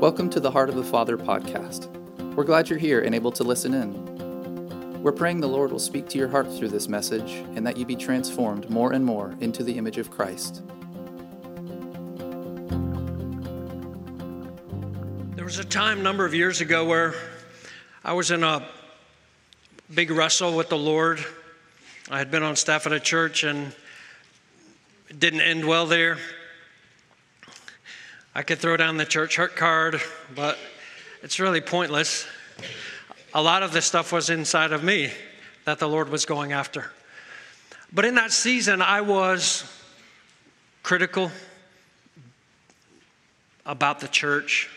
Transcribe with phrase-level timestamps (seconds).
[0.00, 1.94] Welcome to the Heart of the Father podcast.
[2.34, 5.02] We're glad you're here and able to listen in.
[5.02, 7.84] We're praying the Lord will speak to your heart through this message and that you
[7.84, 10.62] be transformed more and more into the image of Christ.
[15.36, 17.12] There was a time a number of years ago where
[18.02, 18.66] I was in a
[19.94, 21.22] big wrestle with the Lord.
[22.10, 23.74] I had been on staff at a church and
[25.10, 26.16] it didn't end well there.
[28.32, 30.00] I could throw down the church hurt card,
[30.36, 30.56] but
[31.20, 32.26] it's really pointless.
[33.34, 35.10] A lot of this stuff was inside of me
[35.64, 36.92] that the Lord was going after.
[37.92, 39.64] But in that season, I was
[40.84, 41.32] critical
[43.66, 44.70] about the church.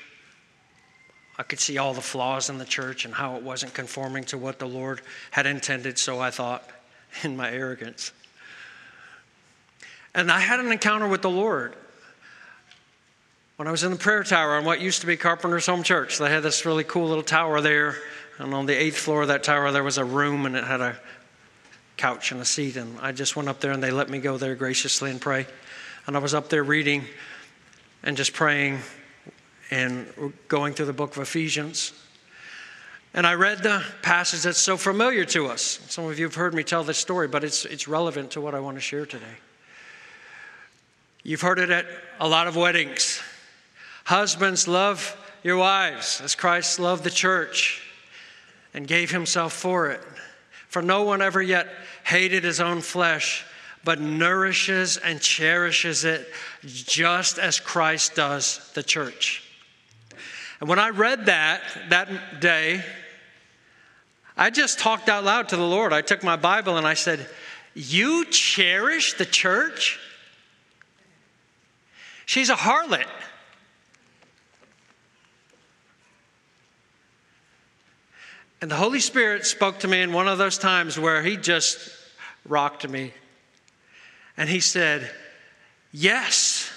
[1.37, 4.37] I could see all the flaws in the church and how it wasn't conforming to
[4.37, 6.67] what the Lord had intended, so I thought
[7.23, 8.13] in my arrogance.
[10.15, 11.75] And I had an encounter with the Lord
[13.57, 16.17] when I was in the prayer tower on what used to be Carpenter's Home Church.
[16.17, 17.95] They had this really cool little tower there,
[18.39, 20.81] and on the eighth floor of that tower, there was a room and it had
[20.81, 20.97] a
[21.97, 22.77] couch and a seat.
[22.77, 25.45] And I just went up there and they let me go there graciously and pray.
[26.07, 27.05] And I was up there reading
[28.01, 28.79] and just praying
[29.69, 31.93] and going through the book of Ephesians.
[33.13, 35.79] And I read the passage that's so familiar to us.
[35.87, 38.55] Some of you have heard me tell this story, but it's, it's relevant to what
[38.55, 39.25] I want to share today.
[41.21, 41.85] You've heard it at
[42.19, 43.21] a lot of weddings.
[44.03, 47.81] Husbands, love your wives as Christ loved the church
[48.73, 50.01] and gave himself for it.
[50.67, 51.67] For no one ever yet
[52.03, 53.45] hated his own flesh,
[53.83, 56.27] but nourishes and cherishes it
[56.65, 59.43] just as Christ does the church.
[60.59, 62.83] And when I read that that day,
[64.35, 65.93] I just talked out loud to the Lord.
[65.93, 67.27] I took my Bible and I said,
[67.73, 69.99] You cherish the church?
[72.25, 73.05] She's a harlot.
[78.63, 81.89] And the Holy Spirit spoke to me in one of those times where He just
[82.47, 83.11] rocked me.
[84.37, 85.11] And He said,
[85.91, 86.71] Yes,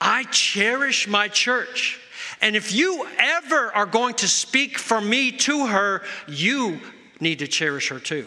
[0.00, 2.00] I cherish my church.
[2.40, 6.80] And if you ever are going to speak for me to her, you
[7.20, 8.26] need to cherish her too.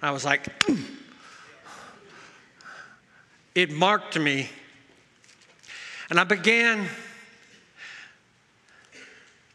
[0.00, 0.82] I was like, mm.
[3.54, 4.48] it marked me.
[6.08, 6.88] And I began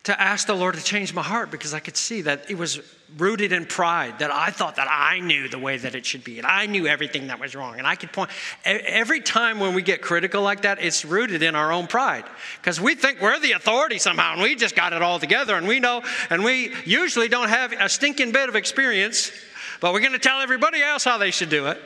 [0.09, 2.79] to ask the Lord to change my heart because I could see that it was
[3.17, 6.37] rooted in pride, that I thought that I knew the way that it should be,
[6.37, 7.77] and I knew everything that was wrong.
[7.77, 8.29] And I could point,
[8.65, 12.25] every time when we get critical like that, it's rooted in our own pride
[12.61, 15.67] because we think we're the authority somehow and we just got it all together and
[15.67, 19.31] we know, and we usually don't have a stinking bit of experience,
[19.79, 21.79] but we're going to tell everybody else how they should do it.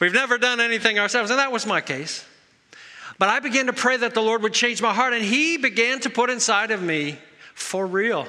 [0.00, 2.24] We've never done anything ourselves, and that was my case.
[3.18, 5.98] But I began to pray that the Lord would change my heart, and He began
[6.00, 7.18] to put inside of me
[7.58, 8.26] for real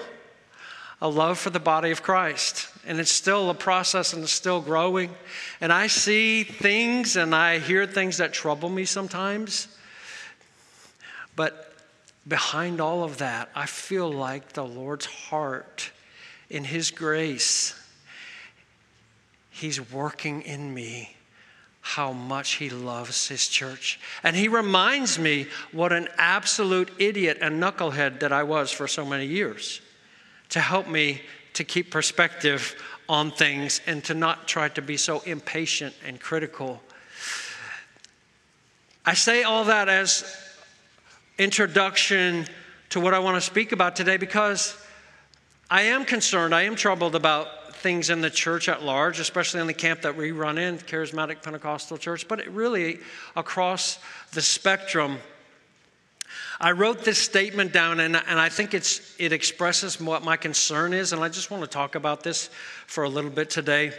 [1.01, 2.67] a love for the body of Christ.
[2.85, 5.15] And it's still a process and it's still growing.
[5.61, 9.67] And I see things and I hear things that trouble me sometimes.
[11.35, 11.73] But
[12.27, 15.91] behind all of that, I feel like the Lord's heart,
[16.49, 17.75] in His grace,
[19.49, 21.15] He's working in me
[21.95, 23.99] how much he loves his church.
[24.21, 29.03] And he reminds me what an absolute idiot and knucklehead that I was for so
[29.03, 29.81] many years
[30.49, 31.21] to help me
[31.53, 32.75] to keep perspective
[33.09, 36.79] on things and to not try to be so impatient and critical.
[39.03, 40.23] I say all that as
[41.39, 42.45] introduction
[42.91, 44.77] to what I want to speak about today because
[45.71, 47.47] I am concerned, I am troubled about
[47.79, 51.41] things in the church at large, especially in the camp that we run in, Charismatic
[51.41, 52.99] Pentecostal Church, but really
[53.35, 53.99] across
[54.33, 55.17] the spectrum.
[56.61, 60.93] I wrote this statement down, and, and I think it's, it expresses what my concern
[60.93, 62.49] is, and I just want to talk about this
[62.85, 63.93] for a little bit today.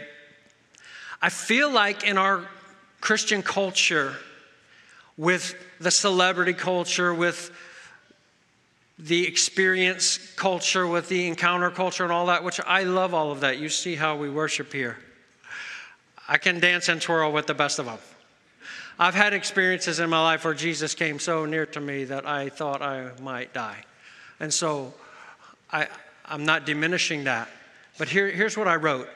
[1.21, 2.47] I feel like in our
[2.99, 4.15] Christian culture,
[5.17, 7.51] with the celebrity culture, with
[9.03, 13.39] the experience culture, with the encounter culture, and all that, which I love all of
[13.39, 13.57] that.
[13.57, 14.97] You see how we worship here.
[16.27, 17.97] I can dance and twirl with the best of them.
[18.99, 22.49] I've had experiences in my life where Jesus came so near to me that I
[22.49, 23.83] thought I might die.
[24.39, 24.93] And so
[25.71, 25.87] I,
[26.25, 27.49] I'm not diminishing that.
[27.97, 29.09] But here, here's what I wrote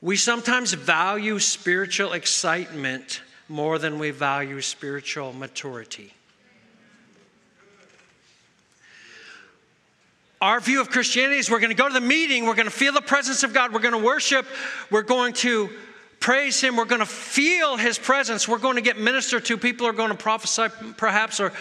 [0.00, 6.12] We sometimes value spiritual excitement more than we value spiritual maturity.
[10.40, 12.70] Our view of Christianity is we're going to go to the meeting, we're going to
[12.70, 14.44] feel the presence of God, we're going to worship,
[14.90, 15.70] we're going to
[16.20, 19.86] praise Him, we're going to feel His presence, we're going to get ministered to, people
[19.86, 20.66] are going to prophesy
[20.98, 21.52] perhaps, or,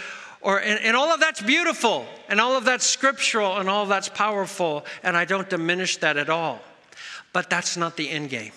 [0.41, 3.89] or and, and all of that's beautiful and all of that's scriptural and all of
[3.89, 6.59] that's powerful and i don't diminish that at all.
[7.31, 8.53] But that's not the end game.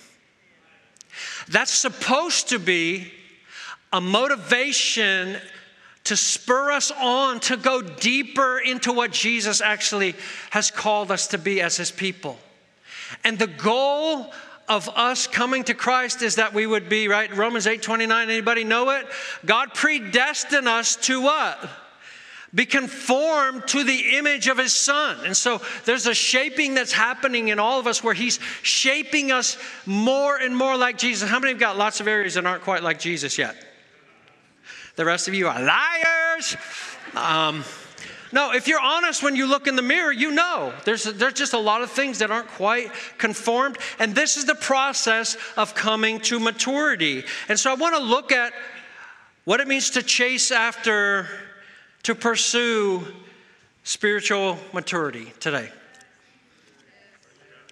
[1.49, 3.13] That's supposed to be
[3.93, 5.39] a motivation
[6.09, 10.15] to spur us on to go deeper into what jesus actually
[10.51, 12.39] has called us to be as his people
[13.25, 14.33] and the goal
[14.69, 17.35] of us coming to Christ is that we would be, right?
[17.35, 19.07] Romans 8 29, anybody know it?
[19.45, 21.59] God predestined us to what?
[22.55, 25.19] Be conformed to the image of his son.
[25.27, 29.59] And so there's a shaping that's happening in all of us where he's shaping us
[29.85, 31.29] more and more like Jesus.
[31.29, 33.55] How many have got lots of areas that aren't quite like Jesus yet?
[34.99, 36.57] The rest of you are liars.
[37.15, 37.63] Um,
[38.33, 41.53] no, if you're honest when you look in the mirror, you know there's, there's just
[41.53, 43.79] a lot of things that aren't quite conformed.
[44.01, 47.23] And this is the process of coming to maturity.
[47.49, 48.53] And so I want to look at
[49.45, 51.29] what it means to chase after,
[52.03, 53.07] to pursue
[53.85, 55.71] spiritual maturity today.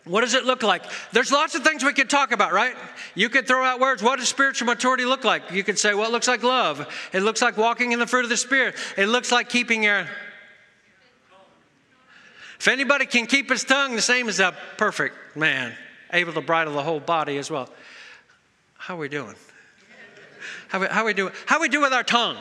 [0.06, 0.84] What does it look like?
[1.12, 2.76] There's lots of things we could talk about, right?
[3.16, 4.02] You could throw out words.
[4.02, 5.50] What does spiritual maturity look like?
[5.50, 6.86] You could say, well, it looks like love.
[7.12, 8.76] It looks like walking in the fruit of the Spirit.
[8.96, 10.06] It looks like keeping your
[12.58, 15.74] if anybody can keep his tongue the same as a perfect man,
[16.12, 17.68] able to bridle the whole body as well.
[18.78, 19.34] How are we doing?
[20.68, 22.38] How we, how we do how we do with our tongue?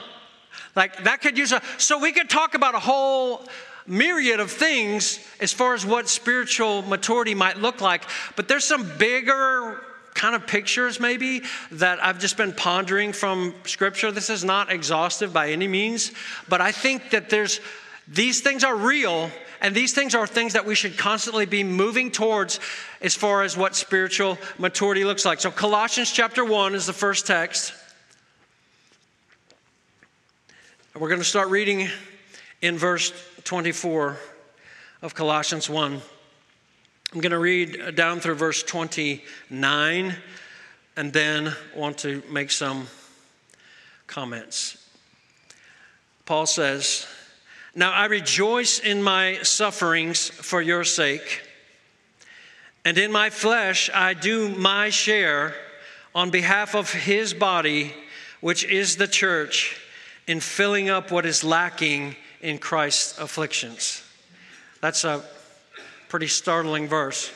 [0.75, 3.45] Like that could use a so we could talk about a whole
[3.87, 8.03] myriad of things as far as what spiritual maturity might look like,
[8.35, 9.81] but there's some bigger
[10.15, 11.41] kind of pictures maybe
[11.71, 14.11] that I've just been pondering from scripture.
[14.11, 16.11] This is not exhaustive by any means,
[16.47, 17.59] but I think that there's
[18.07, 19.29] these things are real
[19.61, 22.59] and these things are things that we should constantly be moving towards
[23.01, 25.39] as far as what spiritual maturity looks like.
[25.39, 27.73] So, Colossians chapter 1 is the first text.
[30.93, 31.89] and We're going to start reading
[32.61, 33.11] in verse
[33.45, 34.17] 24
[35.03, 36.01] of Colossians 1.
[37.13, 40.15] I'm going to read down through verse 29
[40.97, 42.87] and then want to make some
[44.07, 44.83] comments.
[46.25, 47.05] Paul says,
[47.75, 51.43] now I rejoice in my sufferings for your sake,
[52.83, 55.53] and in my flesh I do my share
[56.15, 57.93] on behalf of his body,
[58.41, 59.79] which is the church,
[60.25, 64.03] in filling up what is lacking in Christ's afflictions.
[64.81, 65.23] That's a
[66.09, 67.31] pretty startling verse.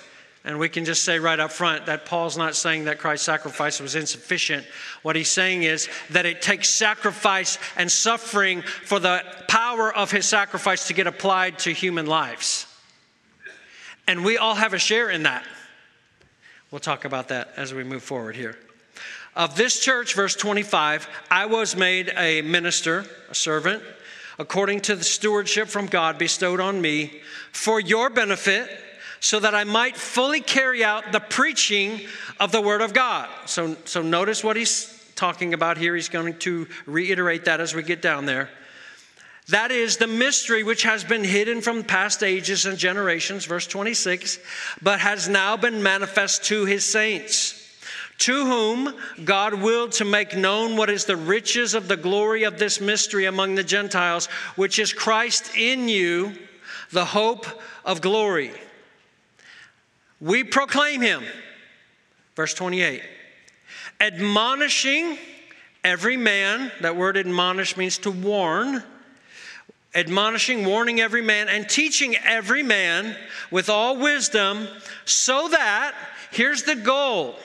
[0.46, 3.80] And we can just say right up front that Paul's not saying that Christ's sacrifice
[3.80, 4.66] was insufficient.
[5.02, 10.26] What he's saying is that it takes sacrifice and suffering for the power of his
[10.26, 12.66] sacrifice to get applied to human lives.
[14.08, 15.44] And we all have a share in that.
[16.72, 18.58] We'll talk about that as we move forward here.
[19.36, 23.84] Of this church, verse 25, I was made a minister, a servant,
[24.40, 27.22] according to the stewardship from God bestowed on me
[27.52, 28.70] for your benefit
[29.20, 32.00] so that I might fully carry out the preaching
[32.40, 33.30] of the Word of God.
[33.46, 35.94] So, so notice what he's talking about here.
[35.94, 38.50] He's going to reiterate that as we get down there.
[39.50, 44.40] That is the mystery which has been hidden from past ages and generations, verse 26,
[44.82, 47.59] but has now been manifest to his saints,
[48.20, 48.94] to whom
[49.24, 53.26] God willed to make known what is the riches of the glory of this mystery
[53.26, 56.34] among the Gentiles, which is Christ in you,
[56.92, 57.46] the hope
[57.86, 58.52] of glory.
[60.20, 61.24] We proclaim him.
[62.36, 63.02] Verse 28
[64.02, 65.18] admonishing
[65.84, 68.82] every man, that word admonish means to warn,
[69.94, 73.16] admonishing, warning every man, and teaching every man
[73.52, 74.68] with all wisdom,
[75.04, 75.94] so that,
[76.32, 77.36] here's the goal,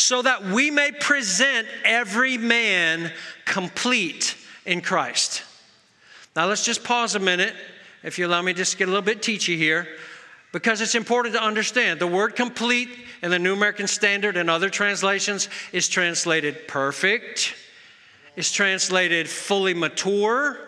[0.00, 3.12] so that we may present every man
[3.44, 5.42] complete in Christ.
[6.34, 7.54] Now let's just pause a minute,
[8.02, 9.86] if you allow me just get a little bit teachy here
[10.52, 12.00] because it's important to understand.
[12.00, 12.88] The word complete
[13.22, 17.54] in the New American Standard and other translations is translated perfect,
[18.36, 20.58] is translated fully mature.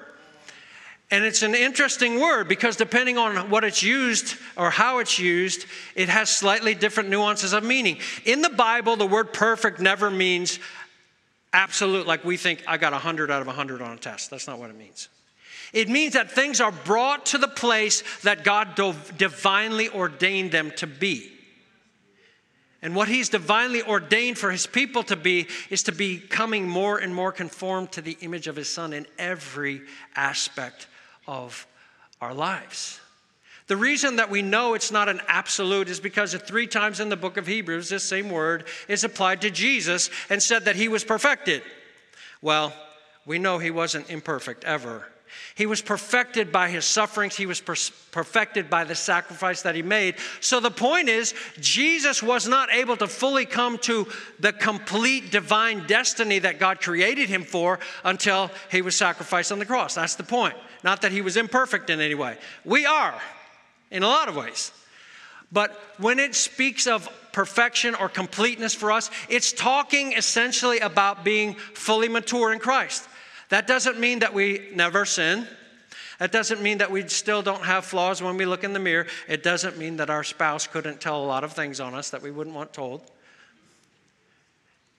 [1.12, 5.66] And it's an interesting word because depending on what it's used or how it's used,
[5.94, 7.98] it has slightly different nuances of meaning.
[8.24, 10.58] In the Bible, the word perfect never means
[11.52, 14.30] absolute, like we think I got 100 out of 100 on a test.
[14.30, 15.10] That's not what it means.
[15.74, 18.74] It means that things are brought to the place that God
[19.18, 21.30] divinely ordained them to be.
[22.80, 26.96] And what He's divinely ordained for His people to be is to be becoming more
[26.96, 29.82] and more conformed to the image of His Son in every
[30.16, 30.88] aspect
[31.32, 31.66] of
[32.20, 33.00] our lives.
[33.66, 37.16] The reason that we know it's not an absolute is because three times in the
[37.16, 41.04] book of Hebrews, this same word is applied to Jesus and said that he was
[41.04, 41.62] perfected.
[42.42, 42.74] Well,
[43.24, 45.06] we know he wasn't imperfect ever.
[45.54, 47.36] He was perfected by his sufferings.
[47.36, 47.76] He was per-
[48.10, 50.16] perfected by the sacrifice that he made.
[50.40, 54.06] So the point is, Jesus was not able to fully come to
[54.38, 59.66] the complete divine destiny that God created him for until he was sacrificed on the
[59.66, 59.94] cross.
[59.94, 60.56] That's the point.
[60.82, 62.36] Not that he was imperfect in any way.
[62.64, 63.20] We are,
[63.90, 64.72] in a lot of ways.
[65.52, 71.54] But when it speaks of perfection or completeness for us, it's talking essentially about being
[71.54, 73.06] fully mature in Christ.
[73.50, 75.46] That doesn't mean that we never sin.
[76.18, 79.06] That doesn't mean that we still don't have flaws when we look in the mirror.
[79.28, 82.22] It doesn't mean that our spouse couldn't tell a lot of things on us that
[82.22, 83.02] we wouldn't want told.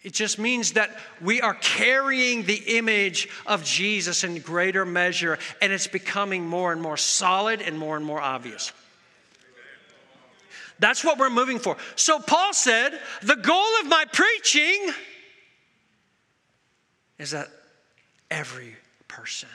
[0.04, 0.92] It just means that
[1.22, 6.82] we are carrying the image of Jesus in greater measure, and it's becoming more and
[6.82, 8.74] more solid and more and more obvious.
[10.80, 11.78] That's what we're moving for.
[11.96, 14.90] So Paul said, the goal of my preaching
[17.18, 17.48] is that
[18.30, 18.76] every
[19.08, 19.50] person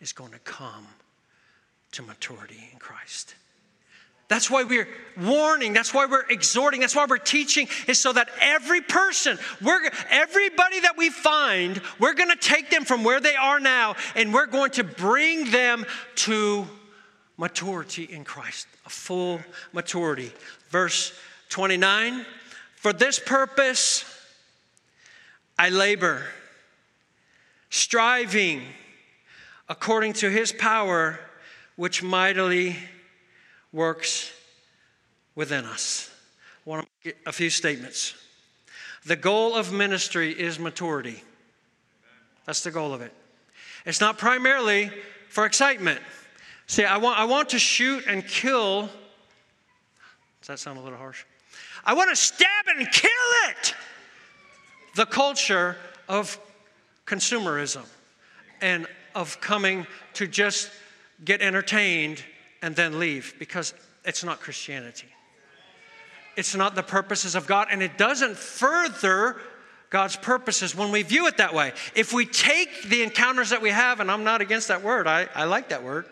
[0.00, 0.88] is going to come
[1.92, 3.36] to maturity in Christ.
[4.28, 8.28] That's why we're warning, that's why we're exhorting, that's why we're teaching, is so that
[8.40, 13.60] every person, we're, everybody that we find, we're gonna take them from where they are
[13.60, 16.66] now and we're going to bring them to
[17.36, 19.40] maturity in Christ, a full
[19.72, 20.32] maturity.
[20.70, 21.12] Verse
[21.50, 22.26] 29
[22.74, 24.04] For this purpose
[25.58, 26.22] I labor
[27.70, 28.62] striving
[29.68, 31.18] according to his power,
[31.76, 32.76] which mightily
[33.76, 34.32] works
[35.34, 36.10] within us.
[36.66, 38.14] I want to make a few statements.
[39.04, 41.22] The goal of ministry is maturity.
[42.46, 43.12] That's the goal of it.
[43.84, 44.90] It's not primarily
[45.28, 46.00] for excitement.
[46.66, 48.88] See, I want, I want to shoot and kill.
[50.40, 51.24] Does that sound a little harsh?
[51.84, 53.10] I want to stab and kill
[53.50, 53.74] it.
[54.96, 55.76] The culture
[56.08, 56.40] of
[57.04, 57.84] consumerism
[58.62, 60.70] and of coming to just
[61.24, 62.24] get entertained
[62.62, 65.08] and then leave because it's not Christianity.
[66.36, 69.36] It's not the purposes of God, and it doesn't further
[69.88, 71.72] God's purposes when we view it that way.
[71.94, 75.28] If we take the encounters that we have, and I'm not against that word, I,
[75.34, 76.04] I like that word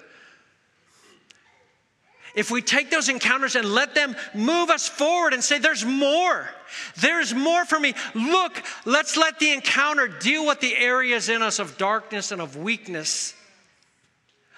[2.34, 6.48] if we take those encounters and let them move us forward and say, There's more,
[6.96, 7.94] there's more for me.
[8.14, 12.56] Look, let's let the encounter deal with the areas in us of darkness and of
[12.56, 13.34] weakness,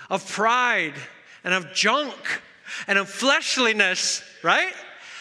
[0.09, 0.95] of pride
[1.47, 2.43] and of junk
[2.87, 4.75] and of fleshliness, right?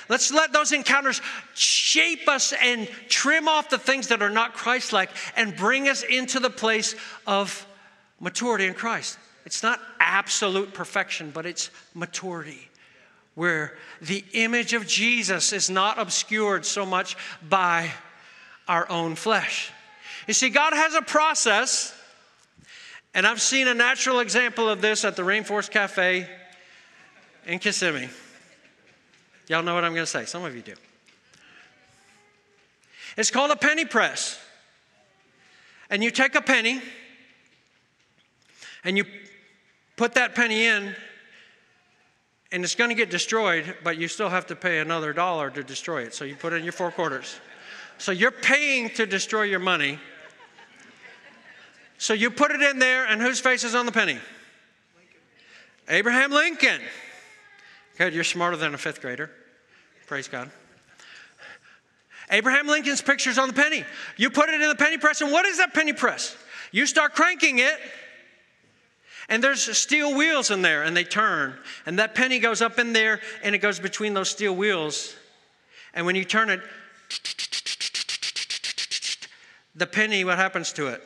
[0.10, 1.22] Let's let those encounters
[1.54, 6.04] shape us and trim off the things that are not Christ like and bring us
[6.04, 7.66] into the place of
[8.20, 9.18] maturity in Christ.
[9.46, 12.70] It's not absolute perfection, but it's maturity,
[13.36, 17.16] where the image of Jesus is not obscured so much
[17.48, 17.92] by
[18.68, 19.72] our own flesh.
[20.28, 21.96] You see, God has a process,
[23.16, 26.28] and I've seen a natural example of this at the Rainforest Cafe
[27.48, 28.10] in Kissimmee.
[29.48, 30.26] Y'all know what I'm going to say.
[30.26, 30.74] Some of you do.
[33.16, 34.40] It's called a penny press.
[35.90, 36.82] And you take a penny
[38.84, 39.06] and you
[39.96, 40.94] put that penny in,
[42.52, 45.64] and it's going to get destroyed, but you still have to pay another dollar to
[45.64, 46.14] destroy it.
[46.14, 47.40] So you put in your four quarters.
[47.98, 50.00] So you're paying to destroy your money.
[51.98, 54.14] So you put it in there, and whose face is on the penny?
[54.14, 55.22] Lincoln.
[55.88, 56.82] Abraham Lincoln.
[57.98, 59.32] Good, you're smarter than a fifth grader.
[60.08, 60.52] Praise God.
[62.30, 63.84] Abraham Lincoln's picture's on the penny.
[64.18, 66.36] You put it in the penny press, and what is that penny press?
[66.72, 67.80] You start cranking it,
[69.30, 71.56] and there's steel wheels in there, and they turn.
[71.86, 75.16] And that penny goes up in there, and it goes between those steel wheels.
[75.94, 76.62] And when you turn it,
[79.76, 81.02] the penny, what happens to it?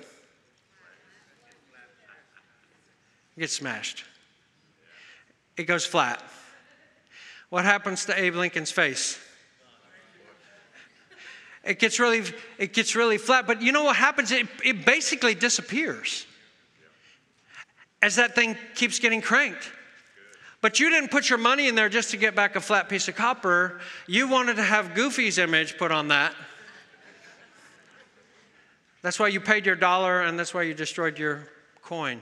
[3.40, 4.04] It gets smashed.
[5.56, 6.22] It goes flat.
[7.50, 9.18] What happens to Abe Lincoln's face?
[11.64, 12.24] It gets really,
[12.58, 13.48] it gets really flat.
[13.48, 14.34] But you know what happens?
[14.34, 16.26] It, it basically disappears
[18.02, 19.72] as that thing keeps getting cranked.
[20.60, 23.08] But you didn't put your money in there just to get back a flat piece
[23.08, 23.80] of copper.
[24.06, 26.36] You wanted to have Goofy's image put on that.
[29.02, 31.48] That's why you paid your dollar and that's why you destroyed your
[31.82, 32.22] coin.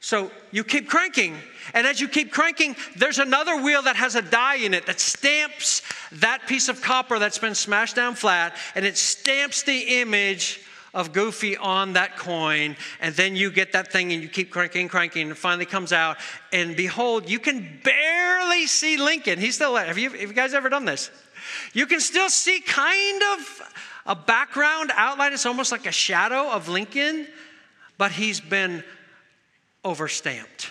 [0.00, 1.36] So you keep cranking.
[1.74, 4.98] And as you keep cranking, there's another wheel that has a die in it that
[4.98, 10.60] stamps that piece of copper that's been smashed down flat and it stamps the image
[10.92, 14.88] of Goofy on that coin, and then you get that thing and you keep cranking,
[14.88, 16.16] cranking, and it finally comes out,
[16.52, 19.38] and behold, you can barely see Lincoln.
[19.38, 19.86] He's still there.
[19.86, 21.10] Have you, have you guys ever done this?
[21.72, 23.72] You can still see kind of
[24.06, 25.32] a background outline.
[25.32, 27.28] It's almost like a shadow of Lincoln,
[27.96, 28.82] but he's been
[29.84, 30.70] overstamped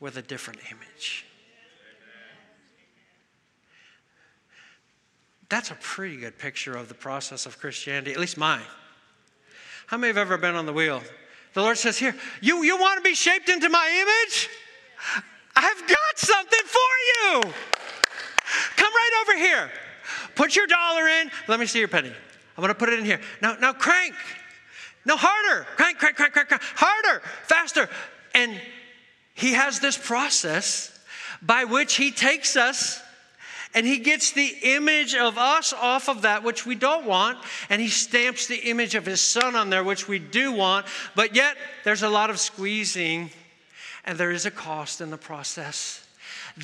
[0.00, 1.26] with a different image.
[5.48, 8.62] That's a pretty good picture of the process of Christianity, at least mine.
[9.86, 11.02] How many have ever been on the wheel?
[11.52, 14.48] The Lord says, Here, you, you want to be shaped into my image?
[15.56, 16.80] I've got something for
[17.12, 17.40] you.
[18.76, 19.70] Come right over here.
[20.34, 21.30] Put your dollar in.
[21.46, 22.08] Let me see your penny.
[22.08, 23.20] I'm going to put it in here.
[23.40, 24.14] Now, now crank.
[25.04, 25.66] No, harder.
[25.76, 26.62] Crank, crank, crank, crank, crank.
[26.62, 27.88] Harder, faster.
[28.34, 28.60] And
[29.34, 30.90] he has this process
[31.40, 33.00] by which he takes us
[33.74, 37.38] and he gets the image of us off of that which we don't want,
[37.68, 40.86] and he stamps the image of his son on there, which we do want,
[41.16, 43.30] but yet there's a lot of squeezing,
[44.04, 46.03] and there is a cost in the process.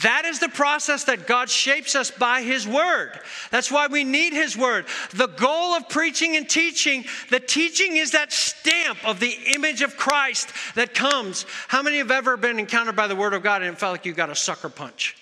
[0.03, 3.19] That is the process that God shapes us by His Word.
[3.51, 4.87] That's why we need His Word.
[5.15, 9.97] The goal of preaching and teaching, the teaching is that stamp of the image of
[9.97, 11.45] Christ that comes.
[11.67, 14.07] How many have ever been encountered by the Word of God and it felt like
[14.07, 15.17] you got a sucker punch?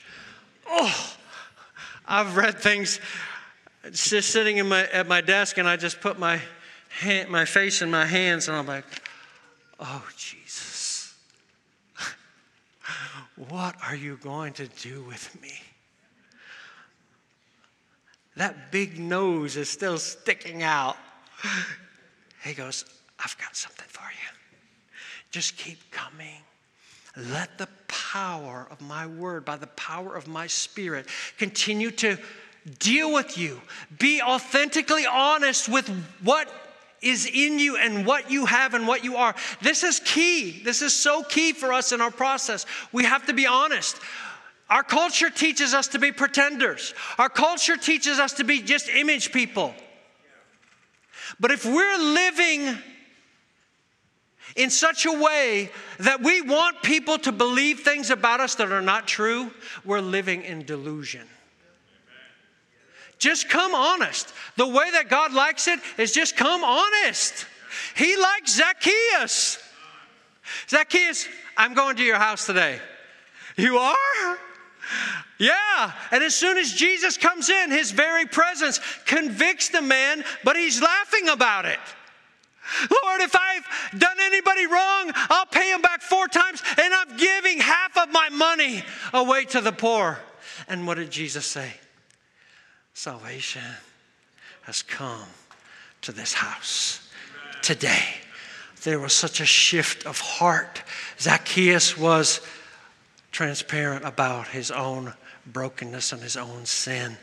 [0.66, 1.16] Oh,
[2.06, 3.00] I've read things
[3.92, 6.40] just sitting my, at my desk and I just put my,
[7.00, 8.84] hand, my face in my hands and I'm like,
[9.80, 10.47] oh, Jesus.
[13.48, 15.52] What are you going to do with me?
[18.36, 20.96] That big nose is still sticking out.
[22.44, 22.84] He goes,
[23.18, 24.98] I've got something for you.
[25.30, 26.42] Just keep coming.
[27.16, 32.16] Let the power of my word, by the power of my spirit, continue to
[32.78, 33.60] deal with you.
[33.98, 35.88] Be authentically honest with
[36.22, 36.48] what
[37.00, 39.34] is in you and what you have and what you are.
[39.62, 40.62] This is key.
[40.64, 42.66] This is so key for us in our process.
[42.92, 43.96] We have to be honest.
[44.70, 49.32] Our culture teaches us to be pretenders, our culture teaches us to be just image
[49.32, 49.74] people.
[51.40, 52.78] But if we're living
[54.56, 58.82] in such a way that we want people to believe things about us that are
[58.82, 59.50] not true,
[59.84, 61.26] we're living in delusion.
[63.18, 64.32] Just come honest.
[64.56, 67.46] The way that God likes it is just come honest.
[67.96, 69.58] He likes Zacchaeus.
[70.68, 71.26] Zacchaeus,
[71.56, 72.80] I'm going to your house today.
[73.56, 74.38] You are?
[75.38, 75.92] Yeah.
[76.10, 80.80] And as soon as Jesus comes in, his very presence convicts the man, but he's
[80.80, 81.80] laughing about it.
[83.02, 87.58] Lord, if I've done anybody wrong, I'll pay him back four times, and I'm giving
[87.58, 90.18] half of my money away to the poor.
[90.68, 91.72] And what did Jesus say?
[92.98, 93.62] Salvation
[94.62, 95.28] has come
[96.00, 97.08] to this house
[97.62, 98.02] today.
[98.82, 100.82] There was such a shift of heart.
[101.20, 102.40] Zacchaeus was
[103.30, 105.14] transparent about his own
[105.46, 107.16] brokenness and his own sin.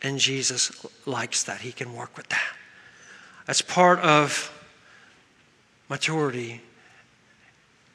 [0.00, 1.60] And Jesus likes that.
[1.60, 2.54] He can work with that.
[3.48, 4.52] As part of
[5.88, 6.62] maturity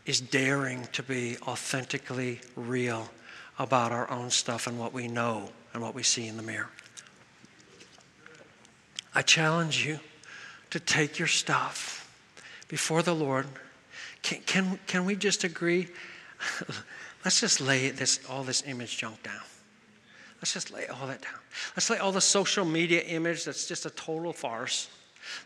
[0.05, 3.09] is daring to be authentically real
[3.57, 6.67] about our own stuff and what we know and what we see in the mirror.
[9.13, 9.99] I challenge you
[10.69, 12.09] to take your stuff
[12.67, 13.45] before the Lord.
[14.21, 15.87] Can, can, can we just agree?
[17.25, 19.41] Let's just lay this, all this image junk down.
[20.41, 21.39] Let's just lay all that down.
[21.75, 24.89] Let's lay all the social media image that's just a total farce.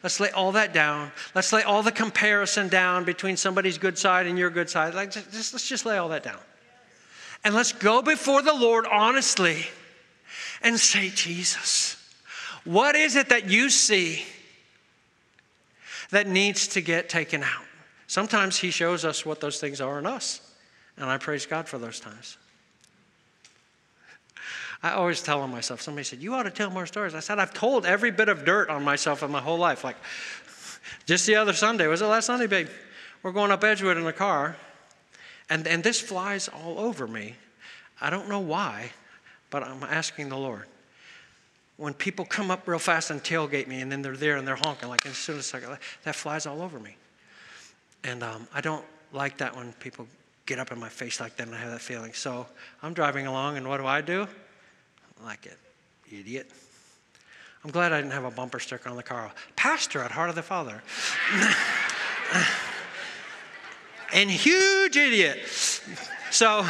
[0.01, 1.11] Let's lay all that down.
[1.33, 4.93] Let's lay all the comparison down between somebody's good side and your good side.
[4.93, 6.39] Like, just, let's just lay all that down.
[7.43, 9.65] And let's go before the Lord honestly
[10.61, 11.97] and say, Jesus,
[12.65, 14.25] what is it that you see
[16.09, 17.63] that needs to get taken out?
[18.07, 20.41] Sometimes He shows us what those things are in us,
[20.97, 22.37] and I praise God for those times.
[24.83, 27.15] I always tell myself, somebody said, You ought to tell more stories.
[27.15, 29.83] I said, I've told every bit of dirt on myself in my whole life.
[29.83, 29.95] Like
[31.05, 32.67] just the other Sunday, was it last Sunday, babe?
[33.23, 34.55] We're going up Edgewood in the car,
[35.49, 37.35] and, and this flies all over me.
[37.99, 38.91] I don't know why,
[39.49, 40.67] but I'm asking the Lord
[41.77, 44.55] when people come up real fast and tailgate me and then they're there and they're
[44.55, 46.95] honking like as soon as I go, that flies all over me.
[48.03, 50.07] And um, I don't like that when people
[50.45, 52.13] get up in my face like that and I have that feeling.
[52.13, 52.45] So
[52.81, 54.27] I'm driving along and what do I do?
[55.21, 55.57] I like it,
[56.11, 56.49] idiot.
[57.63, 59.31] I'm glad I didn't have a bumper sticker on the car.
[59.55, 60.83] Pastor at Heart of the Father.
[64.13, 65.39] and huge idiot.
[66.29, 66.65] So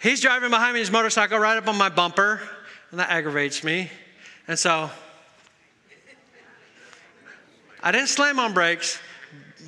[0.00, 2.40] he's driving behind me his motorcycle right up on my bumper
[2.90, 3.90] and that aggravates me.
[4.48, 4.90] And so
[7.82, 8.98] I didn't slam on brakes,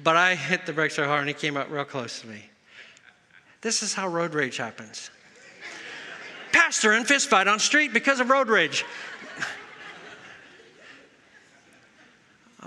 [0.03, 2.45] but I hit the brakes so hard and he came up real close to me.
[3.61, 5.11] This is how road rage happens.
[6.53, 8.85] Pastor in fist fight on street because of road rage.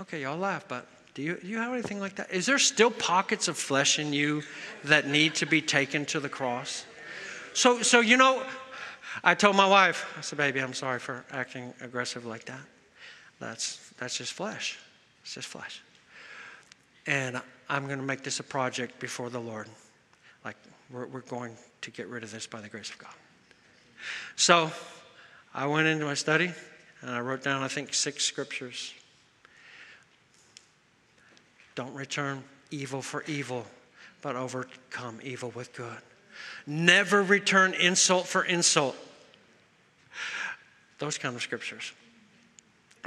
[0.00, 2.32] okay, y'all laugh, but Do you, do you have anything like that?
[2.32, 4.42] Is there still pockets of flesh in you
[4.84, 6.86] that need to be taken to the cross?
[7.52, 8.42] So, so you know,
[9.22, 12.60] I told my wife, I said, baby, I'm sorry for acting aggressive like that.
[13.38, 14.78] That's, that's just flesh.
[15.22, 15.82] It's just flesh.
[17.06, 19.68] And I'm going to make this a project before the Lord.
[20.44, 20.56] Like,
[20.90, 23.14] we're, we're going to get rid of this by the grace of God.
[24.36, 24.70] So
[25.54, 26.52] I went into my study
[27.00, 28.94] and I wrote down, I think, six scriptures.
[31.74, 33.66] Don't return evil for evil,
[34.20, 35.98] but overcome evil with good.
[36.66, 38.96] Never return insult for insult.
[40.98, 41.92] Those kind of scriptures.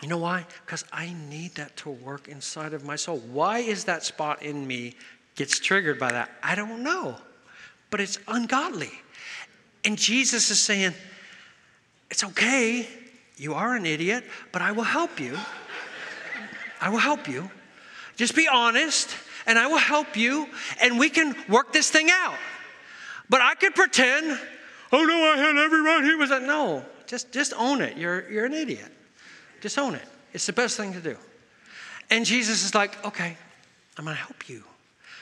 [0.01, 0.45] You know why?
[0.65, 3.19] Because I need that to work inside of my soul.
[3.31, 4.95] Why is that spot in me
[5.35, 6.29] gets triggered by that?
[6.43, 7.15] I don't know.
[7.89, 8.91] But it's ungodly.
[9.85, 10.93] And Jesus is saying,
[12.11, 12.87] it's okay.
[13.37, 15.37] You are an idiot, but I will help you.
[16.81, 17.49] I will help you.
[18.15, 19.15] Just be honest,
[19.45, 20.47] and I will help you,
[20.81, 22.35] and we can work this thing out.
[23.29, 24.39] But I could pretend,
[24.91, 26.03] oh no, I had every right.
[26.03, 27.97] He was like, no, just, just own it.
[27.97, 28.91] You're, you're an idiot.
[29.61, 30.05] Just own it.
[30.33, 31.17] It's the best thing to do.
[32.09, 33.37] And Jesus is like, okay,
[33.97, 34.63] I'm going to help you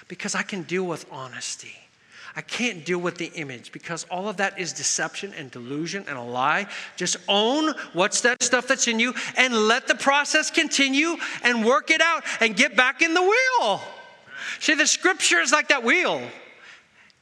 [0.08, 1.76] because I can deal with honesty.
[2.36, 6.18] I can't deal with the image because all of that is deception and delusion and
[6.18, 6.68] a lie.
[6.96, 11.92] Just own what's that stuff that's in you and let the process continue and work
[11.92, 13.82] it out and get back in the wheel.
[14.60, 16.22] See, the scripture is like that wheel,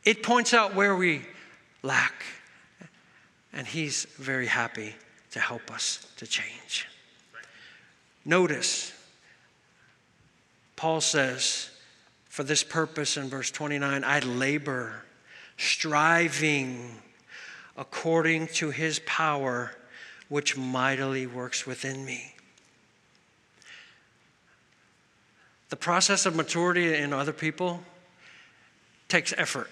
[0.03, 1.21] it points out where we
[1.83, 2.23] lack,
[3.53, 4.95] and He's very happy
[5.31, 6.87] to help us to change.
[8.25, 8.93] Notice,
[10.75, 11.69] Paul says,
[12.25, 15.03] for this purpose in verse 29, I labor,
[15.57, 17.01] striving
[17.77, 19.71] according to his power,
[20.29, 22.35] which mightily works within me.
[25.69, 27.81] The process of maturity in other people
[29.07, 29.69] takes effort.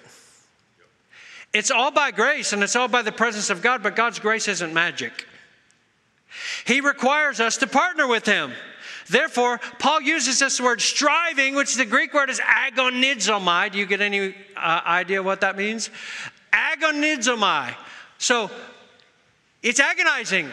[1.54, 4.48] It's all by grace and it's all by the presence of God, but God's grace
[4.48, 5.26] isn't magic.
[6.66, 8.54] He requires us to partner with Him.
[9.10, 13.72] Therefore, Paul uses this word striving, which the Greek word is agonizomai.
[13.72, 15.90] Do you get any uh, idea what that means?
[16.54, 17.76] Agonizomai.
[18.20, 18.52] So
[19.64, 20.52] it's agonizing,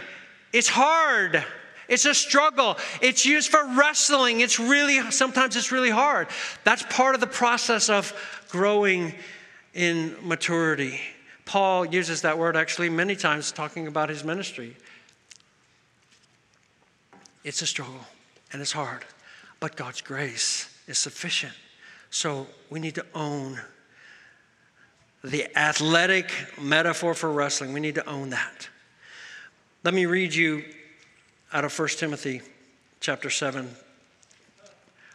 [0.53, 1.45] it's hard.
[1.89, 2.77] It's a struggle.
[3.01, 4.41] It's used for wrestling.
[4.41, 6.27] It's really, sometimes it's really hard.
[6.65, 8.13] That's part of the process of
[8.49, 9.15] growing
[9.77, 10.99] in maturity.
[11.45, 14.75] Paul uses that word actually many times talking about his ministry.
[17.45, 18.01] It's a struggle
[18.53, 19.05] and it's hard,
[19.61, 21.53] but God's grace is sufficient.
[22.11, 23.61] So we need to own
[25.23, 27.75] the athletic metaphor for wrestling.
[27.75, 28.69] We need to own that.
[29.85, 30.65] Let me read you
[31.53, 32.41] out of 1 Timothy
[33.01, 33.69] chapter 7.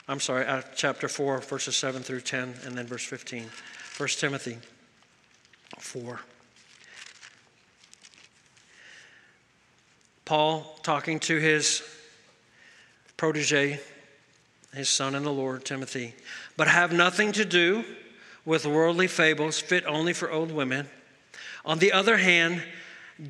[0.08, 0.46] I'm sorry,
[0.76, 3.50] chapter 4, verses 7 through 10, and then verse 15.
[4.02, 4.58] 1 Timothy
[5.78, 6.20] 4.
[10.26, 11.84] Paul talking to his
[13.16, 13.80] protege,
[14.74, 16.16] his son in the Lord, Timothy,
[16.58, 17.84] but have nothing to do
[18.44, 20.90] with worldly fables fit only for old women.
[21.64, 22.64] On the other hand,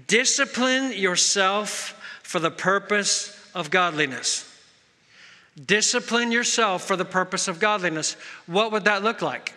[0.07, 4.47] discipline yourself for the purpose of godliness.
[5.65, 8.15] Discipline yourself for the purpose of godliness.
[8.45, 9.53] What would that look like?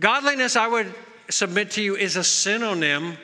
[0.00, 0.92] Godliness, I would
[1.30, 3.16] submit to you, is a synonym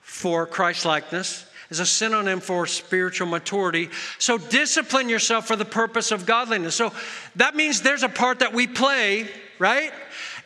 [0.00, 3.90] for Christlikeness is a synonym for spiritual maturity.
[4.18, 6.74] So discipline yourself for the purpose of godliness.
[6.74, 6.92] So
[7.36, 9.92] that means there's a part that we play, right?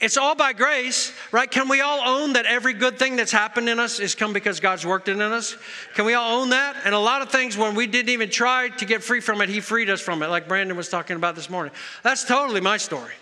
[0.00, 1.48] It's all by grace, right?
[1.48, 4.58] Can we all own that every good thing that's happened in us is come because
[4.58, 5.56] God's worked it in us?
[5.94, 6.76] Can we all own that?
[6.84, 9.48] And a lot of things, when we didn't even try to get free from it,
[9.48, 11.72] He freed us from it, like Brandon was talking about this morning.
[12.02, 13.12] That's totally my story.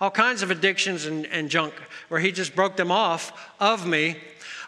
[0.00, 1.74] All kinds of addictions and, and junk
[2.08, 4.16] where He just broke them off of me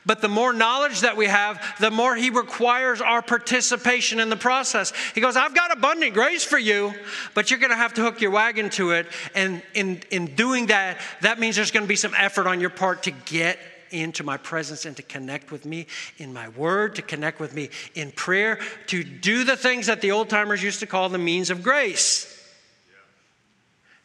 [0.07, 4.37] but the more knowledge that we have, the more He requires our participation in the
[4.37, 4.93] process.
[5.15, 6.95] He goes, I've got abundant grace for you,
[7.35, 9.09] but you're going to have to hook your wagon to it.
[9.35, 12.71] And in, in doing that, that means there's going to be some effort on your
[12.71, 13.59] part to get
[13.91, 15.87] into my presence and to connect with me
[16.19, 20.12] in my word, to connect with me in prayer, to do the things that the
[20.12, 22.36] old timers used to call the means of grace.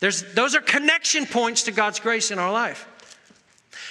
[0.01, 2.87] There's, those are connection points to God's grace in our life.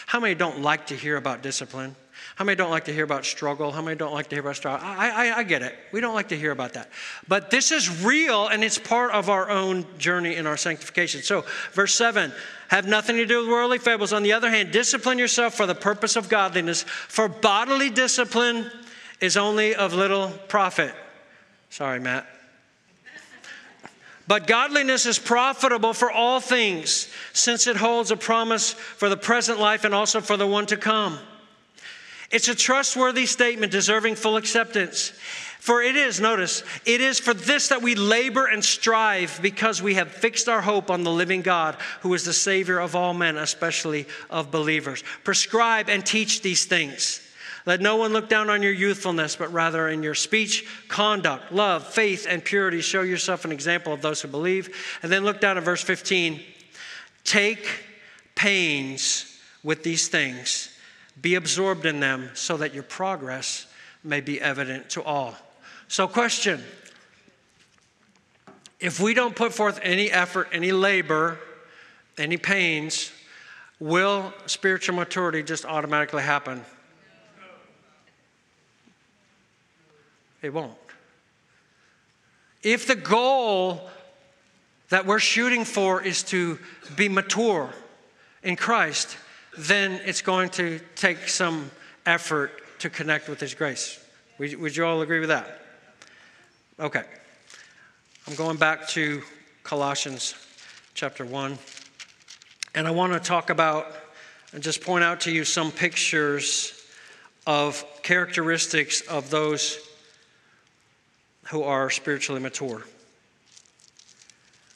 [0.06, 1.96] How many don't like to hear about discipline?
[2.34, 3.70] How many don't like to hear about struggle?
[3.70, 4.84] How many don't like to hear about struggle?
[4.84, 5.74] I, I, I get it.
[5.92, 6.90] We don't like to hear about that.
[7.28, 11.22] But this is real and it's part of our own journey in our sanctification.
[11.22, 12.32] So, verse 7
[12.68, 14.12] have nothing to do with worldly fables.
[14.12, 18.70] On the other hand, discipline yourself for the purpose of godliness, for bodily discipline
[19.20, 20.94] is only of little profit.
[21.68, 22.26] Sorry, Matt.
[24.30, 29.58] But godliness is profitable for all things, since it holds a promise for the present
[29.58, 31.18] life and also for the one to come.
[32.30, 35.12] It's a trustworthy statement deserving full acceptance.
[35.58, 39.94] For it is, notice, it is for this that we labor and strive because we
[39.94, 43.36] have fixed our hope on the living God, who is the Savior of all men,
[43.36, 45.02] especially of believers.
[45.24, 47.20] Prescribe and teach these things.
[47.70, 51.86] Let no one look down on your youthfulness, but rather in your speech, conduct, love,
[51.86, 54.76] faith, and purity, show yourself an example of those who believe.
[55.04, 56.40] And then look down at verse 15.
[57.22, 57.84] Take
[58.34, 60.76] pains with these things,
[61.22, 63.68] be absorbed in them, so that your progress
[64.02, 65.36] may be evident to all.
[65.86, 66.64] So, question
[68.80, 71.38] if we don't put forth any effort, any labor,
[72.18, 73.12] any pains,
[73.78, 76.64] will spiritual maturity just automatically happen?
[80.42, 80.76] It won't.
[82.62, 83.88] If the goal
[84.90, 86.58] that we're shooting for is to
[86.96, 87.70] be mature
[88.42, 89.16] in Christ,
[89.56, 91.70] then it's going to take some
[92.06, 94.02] effort to connect with His grace.
[94.38, 95.60] Would, would you all agree with that?
[96.78, 97.02] Okay.
[98.26, 99.22] I'm going back to
[99.62, 100.34] Colossians
[100.94, 101.58] chapter 1.
[102.74, 103.92] And I want to talk about
[104.52, 106.86] and just point out to you some pictures
[107.46, 109.78] of characteristics of those
[111.50, 112.82] who are spiritually mature.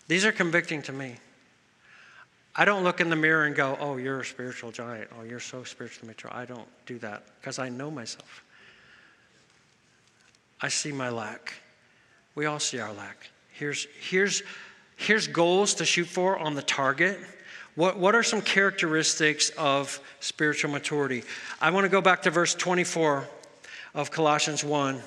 [0.09, 1.17] These are convicting to me.
[2.57, 5.09] I don't look in the mirror and go, oh, you're a spiritual giant.
[5.19, 6.33] Oh, you're so spiritually mature.
[6.35, 8.43] I don't do that because I know myself.
[10.61, 11.55] I see my lack.
[12.35, 13.29] We all see our lack.
[13.53, 14.43] Here's, here's,
[14.97, 17.19] here's goals to shoot for on the target.
[17.77, 21.23] What, what are some characteristics of spiritual maturity?
[21.61, 23.29] I want to go back to verse 24
[23.95, 25.01] of Colossians 1.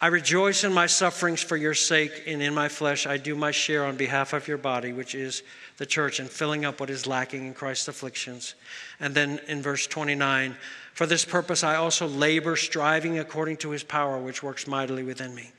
[0.00, 3.52] I rejoice in my sufferings for your sake, and in my flesh I do my
[3.52, 5.42] share on behalf of your body, which is
[5.76, 8.54] the church, and filling up what is lacking in Christ's afflictions.
[9.00, 10.56] And then in verse 29,
[10.94, 15.34] for this purpose I also labor, striving according to his power, which works mightily within
[15.34, 15.50] me.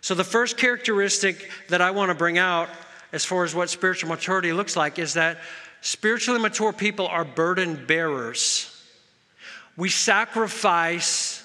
[0.00, 2.68] So, the first characteristic that I want to bring out
[3.12, 5.38] as far as what spiritual maturity looks like is that
[5.80, 8.72] spiritually mature people are burden bearers.
[9.76, 11.35] We sacrifice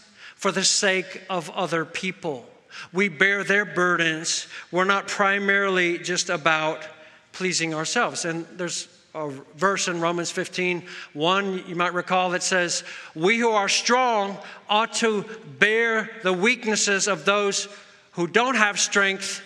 [0.41, 2.43] for the sake of other people.
[2.91, 4.47] We bear their burdens.
[4.71, 6.83] We're not primarily just about
[7.31, 8.25] pleasing ourselves.
[8.25, 10.81] And there's a verse in Romans 15,
[11.13, 14.35] 1, you might recall, that says, We who are strong
[14.67, 15.25] ought to
[15.59, 17.67] bear the weaknesses of those
[18.13, 19.43] who don't have strength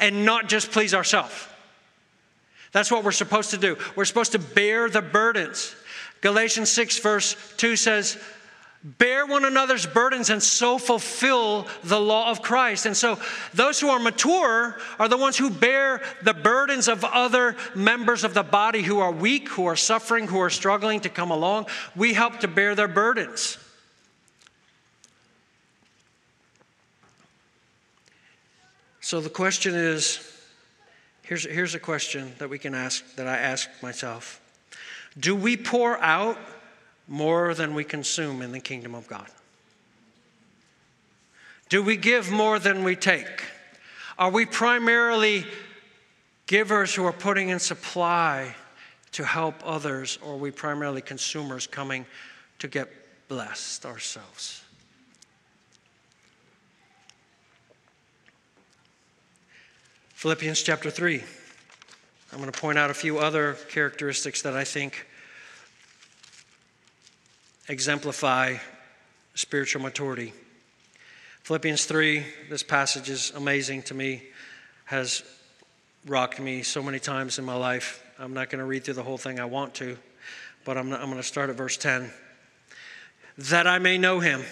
[0.00, 1.46] and not just please ourselves.
[2.72, 3.76] That's what we're supposed to do.
[3.96, 5.76] We're supposed to bear the burdens.
[6.22, 8.16] Galatians 6, verse 2 says,
[8.84, 12.86] Bear one another's burdens and so fulfill the law of Christ.
[12.86, 13.18] And so,
[13.52, 18.34] those who are mature are the ones who bear the burdens of other members of
[18.34, 21.66] the body who are weak, who are suffering, who are struggling to come along.
[21.96, 23.58] We help to bear their burdens.
[29.00, 30.20] So the question is
[31.22, 34.40] here's, here's a question that we can ask, that I ask myself
[35.18, 36.38] Do we pour out
[37.08, 39.26] more than we consume in the kingdom of God?
[41.68, 43.42] Do we give more than we take?
[44.18, 45.44] Are we primarily
[46.46, 48.54] givers who are putting in supply
[49.12, 52.06] to help others, or are we primarily consumers coming
[52.58, 52.88] to get
[53.28, 54.62] blessed ourselves?
[60.14, 61.22] Philippians chapter 3.
[62.32, 65.06] I'm going to point out a few other characteristics that I think
[67.68, 68.56] exemplify
[69.34, 70.32] spiritual maturity.
[71.42, 74.22] Philippians 3, this passage is amazing to me,
[74.86, 75.22] has
[76.06, 78.02] rocked me so many times in my life.
[78.18, 79.96] I'm not going to read through the whole thing, I want to,
[80.64, 82.10] but I'm, I'm going to start at verse 10.
[83.36, 84.42] That I may know him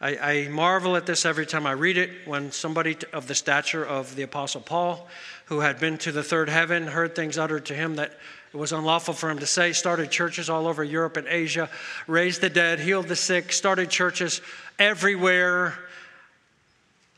[0.00, 3.84] I, I, marvel at this every time I read it when somebody of the stature
[3.84, 5.08] of the Apostle Paul,
[5.46, 8.18] who had been to the third heaven, heard things uttered to him that
[8.56, 11.68] it was unlawful for him to say, started churches all over Europe and Asia,
[12.06, 14.40] raised the dead, healed the sick, started churches
[14.78, 15.74] everywhere,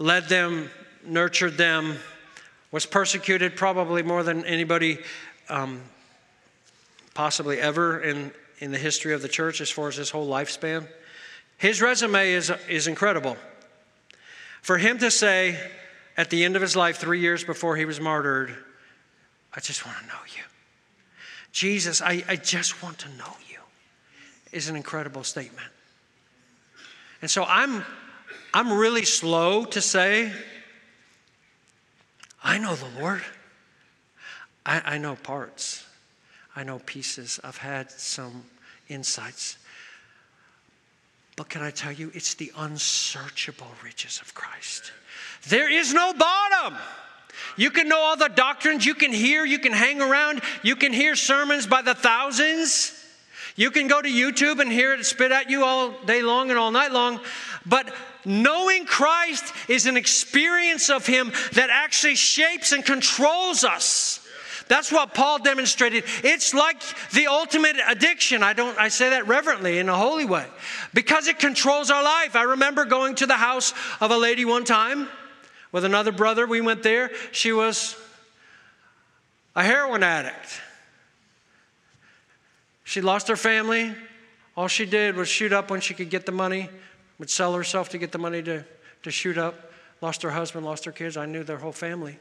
[0.00, 0.68] led them,
[1.06, 1.94] nurtured them,
[2.72, 4.98] was persecuted probably more than anybody
[5.48, 5.80] um,
[7.14, 10.88] possibly ever in, in the history of the church as far as his whole lifespan.
[11.56, 13.36] His resume is, is incredible.
[14.62, 15.56] For him to say
[16.16, 18.56] at the end of his life, three years before he was martyred,
[19.54, 20.42] I just want to know you.
[21.52, 23.58] Jesus, I, I just want to know you,
[24.52, 25.66] is an incredible statement.
[27.20, 27.84] And so I'm,
[28.54, 30.32] I'm really slow to say,
[32.42, 33.22] I know the Lord.
[34.64, 35.84] I, I know parts,
[36.54, 37.40] I know pieces.
[37.42, 38.44] I've had some
[38.88, 39.56] insights.
[41.36, 44.92] But can I tell you, it's the unsearchable riches of Christ.
[45.48, 46.78] There is no bottom.
[47.56, 50.92] You can know all the doctrines, you can hear, you can hang around, you can
[50.92, 52.94] hear sermons by the thousands.
[53.56, 56.58] You can go to YouTube and hear it spit at you all day long and
[56.58, 57.20] all night long.
[57.66, 57.92] But
[58.24, 64.24] knowing Christ is an experience of Him that actually shapes and controls us.
[64.68, 66.04] That's what Paul demonstrated.
[66.22, 66.80] It's like
[67.12, 68.44] the ultimate addiction.
[68.44, 70.46] I don't I say that reverently in a holy way.
[70.94, 72.36] Because it controls our life.
[72.36, 75.08] I remember going to the house of a lady one time
[75.72, 76.46] with another brother.
[76.46, 77.10] We went there.
[77.32, 77.96] She was
[79.54, 80.60] a heroin addict.
[82.84, 83.94] She lost her family.
[84.56, 86.68] All she did was shoot up when she could get the money,
[87.18, 88.64] would sell herself to get the money to,
[89.02, 89.72] to shoot up.
[90.00, 91.16] Lost her husband, lost her kids.
[91.16, 92.18] I knew their whole family.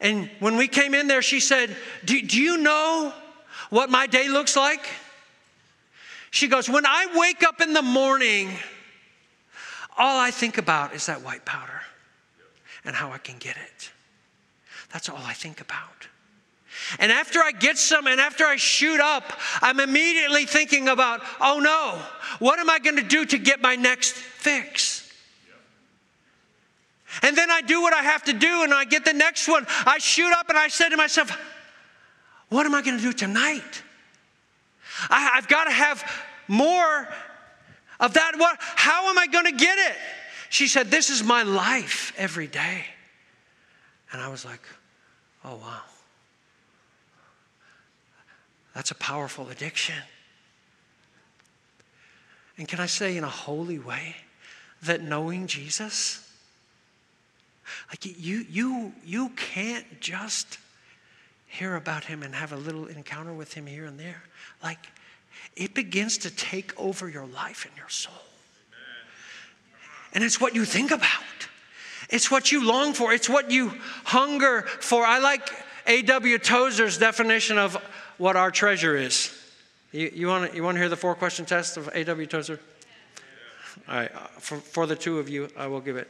[0.00, 3.12] And when we came in there, she said, Do, do you know
[3.70, 4.86] what my day looks like?
[6.30, 8.50] She goes, When I wake up in the morning,
[9.96, 11.80] all I think about is that white powder
[12.84, 13.90] and how I can get it.
[14.92, 16.08] That's all I think about.
[16.98, 21.60] And after I get some and after I shoot up, I'm immediately thinking about, oh
[21.60, 22.00] no,
[22.38, 25.00] what am I going to do to get my next fix?
[27.22, 29.66] And then I do what I have to do and I get the next one.
[29.86, 31.36] I shoot up and I say to myself,
[32.48, 33.82] what am I going to do tonight?
[35.08, 36.04] I, have got to have
[36.48, 37.08] more
[38.00, 38.32] of that.
[38.36, 39.96] What, how am I going to get it?
[40.50, 42.84] She said, This is my life every day.
[44.12, 44.62] And I was like,
[45.44, 45.82] Oh, wow.
[48.74, 49.94] That's a powerful addiction.
[52.56, 54.16] And can I say in a holy way
[54.82, 56.28] that knowing Jesus,
[57.88, 60.58] like you, you, you can't just
[61.54, 64.24] hear about him and have a little encounter with him here and there.
[64.62, 64.86] Like
[65.56, 68.14] it begins to take over your life and your soul.
[70.12, 71.08] And it's what you think about.
[72.10, 73.12] It's what you long for.
[73.12, 73.72] It's what you
[74.04, 75.04] hunger for.
[75.04, 75.50] I like
[75.86, 76.38] A.W.
[76.38, 77.74] Tozer's definition of
[78.18, 79.36] what our treasure is.
[79.92, 82.26] You, you want to hear the four question test of A.W.
[82.26, 82.60] Tozer?
[83.88, 86.08] All right, uh, for, for the two of you, I will give it.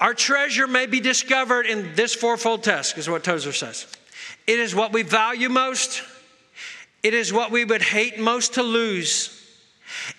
[0.00, 3.86] Our treasure may be discovered in this fourfold test, is what Tozer says.
[4.46, 6.02] It is what we value most,
[7.04, 9.42] it is what we would hate most to lose.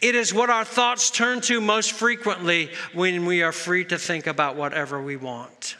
[0.01, 4.27] It is what our thoughts turn to most frequently when we are free to think
[4.27, 5.77] about whatever we want.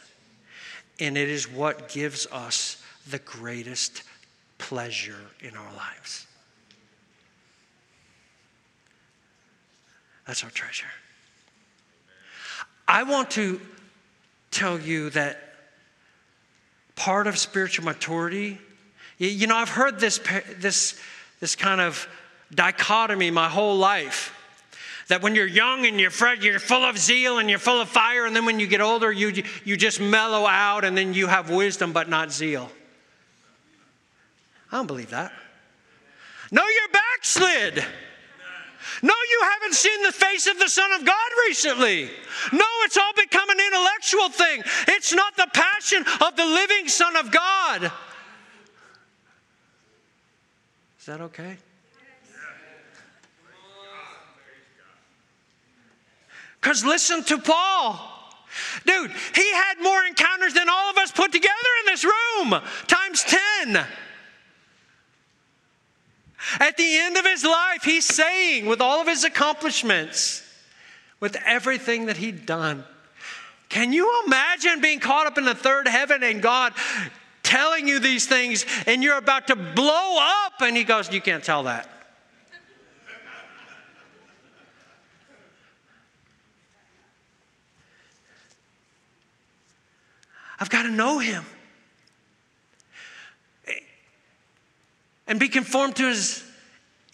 [0.98, 4.02] And it is what gives us the greatest
[4.58, 6.26] pleasure in our lives.
[10.26, 10.86] That's our treasure.
[12.88, 13.60] I want to
[14.50, 15.40] tell you that
[16.96, 18.58] part of spiritual maturity,
[19.18, 20.20] you know, I've heard this,
[20.58, 20.98] this,
[21.40, 22.06] this kind of
[22.54, 24.32] dichotomy my whole life.
[25.08, 27.88] That when you're young and you're fresh, you're full of zeal and you're full of
[27.88, 31.28] fire, and then when you get older, you, you just mellow out and then you
[31.28, 32.70] have wisdom but not zeal.
[34.72, 35.32] I don't believe that.
[36.50, 37.84] No, you're backslid.
[39.02, 42.10] No, you haven't seen the face of the Son of God recently.
[42.52, 44.62] No, it's all become an intellectual thing.
[44.88, 47.92] It's not the passion of the living Son of God.
[51.06, 51.56] Is that okay?
[56.60, 57.96] Because listen to Paul.
[58.84, 63.24] Dude, he had more encounters than all of us put together in this room, times
[63.62, 63.86] 10.
[66.58, 70.42] At the end of his life, he's saying, with all of his accomplishments,
[71.20, 72.82] with everything that he'd done,
[73.68, 76.72] can you imagine being caught up in the third heaven and God
[77.46, 80.60] telling you these things and you're about to blow up?
[80.60, 81.88] And he goes, You can't tell that.
[90.58, 91.44] I've got to know him.
[95.26, 96.44] and be conformed to his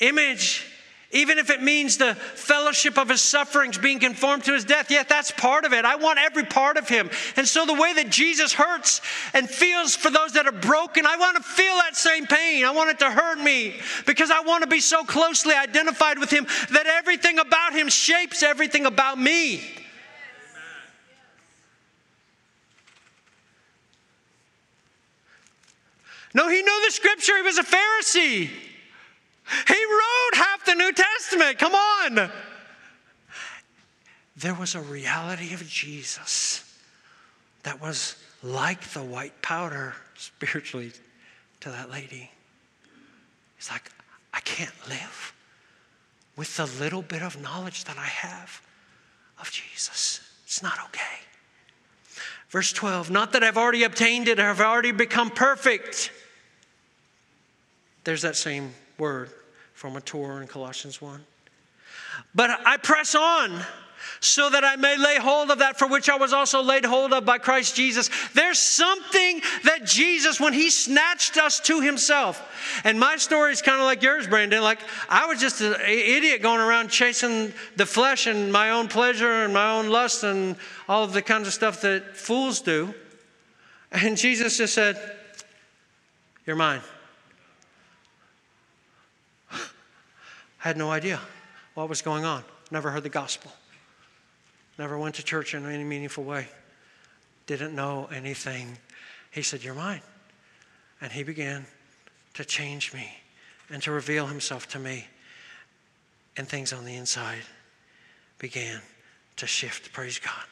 [0.00, 0.66] image,
[1.12, 4.90] even if it means the fellowship of his sufferings, being conformed to his death.
[4.90, 5.84] Yet that's part of it.
[5.84, 7.10] I want every part of him.
[7.36, 9.02] And so, the way that Jesus hurts
[9.34, 12.64] and feels for those that are broken, I want to feel that same pain.
[12.64, 13.74] I want it to hurt me
[14.06, 18.42] because I want to be so closely identified with him that everything about him shapes
[18.42, 19.62] everything about me.
[26.34, 27.36] No, he knew the scripture.
[27.36, 28.48] He was a Pharisee.
[29.66, 31.58] He wrote half the New Testament.
[31.58, 32.30] Come on.
[34.36, 36.64] there was a reality of Jesus
[37.62, 40.92] that was like the white powder spiritually
[41.60, 42.30] to that lady.
[43.58, 43.90] It's like,
[44.34, 45.34] I can't live
[46.36, 48.60] with the little bit of knowledge that I have
[49.38, 50.20] of Jesus.
[50.44, 51.00] It's not okay.
[52.48, 56.10] Verse 12, not that I've already obtained it have already become perfect.
[58.04, 59.30] There's that same word
[59.90, 61.20] for tour in Colossians 1.
[62.36, 63.64] But I press on
[64.20, 67.12] so that I may lay hold of that for which I was also laid hold
[67.12, 68.08] of by Christ Jesus.
[68.32, 73.80] There's something that Jesus, when he snatched us to himself, and my story is kind
[73.80, 74.62] of like yours, Brandon.
[74.62, 74.78] Like,
[75.08, 79.52] I was just an idiot going around chasing the flesh and my own pleasure and
[79.52, 80.54] my own lust and
[80.88, 82.94] all of the kinds of stuff that fools do.
[83.90, 84.96] And Jesus just said,
[86.46, 86.82] You're mine.
[90.62, 91.18] Had no idea
[91.74, 92.44] what was going on.
[92.70, 93.50] Never heard the gospel.
[94.78, 96.46] Never went to church in any meaningful way.
[97.48, 98.78] Didn't know anything.
[99.32, 100.02] He said, You're mine.
[101.00, 101.66] And he began
[102.34, 103.12] to change me
[103.70, 105.08] and to reveal himself to me.
[106.36, 107.42] And things on the inside
[108.38, 108.80] began
[109.38, 109.92] to shift.
[109.92, 110.44] Praise God.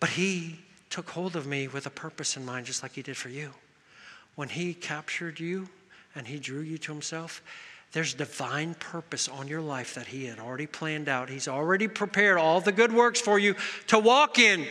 [0.00, 3.18] But he took hold of me with a purpose in mind, just like he did
[3.18, 3.50] for you.
[4.36, 5.68] When he captured you
[6.14, 7.42] and he drew you to himself,
[7.92, 11.30] there's divine purpose on your life that He had already planned out.
[11.30, 13.54] He's already prepared all the good works for you
[13.86, 14.66] to walk in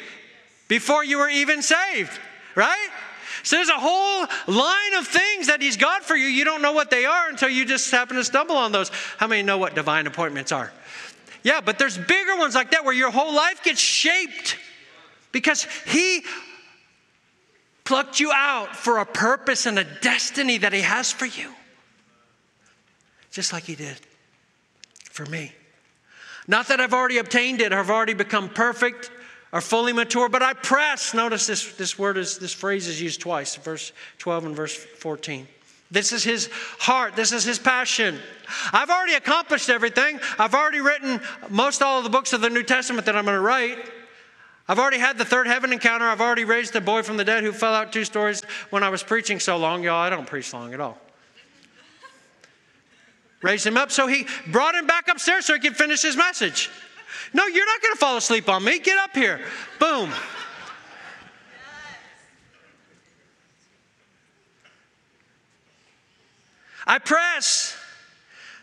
[0.67, 2.19] before you were even saved,
[2.55, 2.89] right?
[3.43, 6.27] So there's a whole line of things that He's got for you.
[6.27, 8.89] You don't know what they are until you just happen to stumble on those.
[9.17, 10.71] How many know what divine appointments are?
[11.43, 14.57] Yeah, but there's bigger ones like that where your whole life gets shaped
[15.31, 16.23] because He
[17.85, 21.51] plucked you out for a purpose and a destiny that He has for you
[23.35, 23.97] just like He did
[25.11, 25.51] for me.
[26.47, 29.11] Not that I've already obtained it have already become perfect
[29.51, 31.13] or fully mature, but I press.
[31.13, 35.49] Notice this, this word is, this phrase is used twice, verse 12 and verse 14.
[35.91, 37.17] This is his heart.
[37.17, 38.19] This is his passion.
[38.71, 40.21] I've already accomplished everything.
[40.39, 41.19] I've already written
[41.49, 43.79] most all of the books of the New Testament that I'm going to write.
[44.69, 46.05] I've already had the third heaven encounter.
[46.05, 48.87] I've already raised a boy from the dead who fell out two stories when I
[48.87, 49.83] was preaching so long.
[49.83, 50.97] Y'all, I don't preach long at all
[53.45, 53.91] raised him up.
[53.91, 56.69] So he brought him back upstairs so he could finish his message.
[57.33, 58.79] No, you're not going to fall asleep on me.
[58.79, 59.39] Get up here.
[59.79, 60.11] Boom.
[66.87, 67.77] I press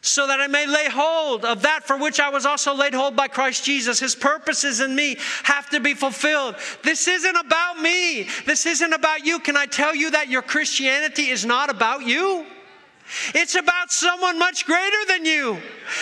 [0.00, 3.14] so that I may lay hold of that for which I was also laid hold
[3.14, 4.00] by Christ Jesus.
[4.00, 6.56] His purposes in me have to be fulfilled.
[6.82, 8.28] This isn't about me.
[8.44, 9.38] This isn't about you.
[9.38, 12.46] Can I tell you that your Christianity is not about you?
[13.34, 15.58] It's about someone much greater than you.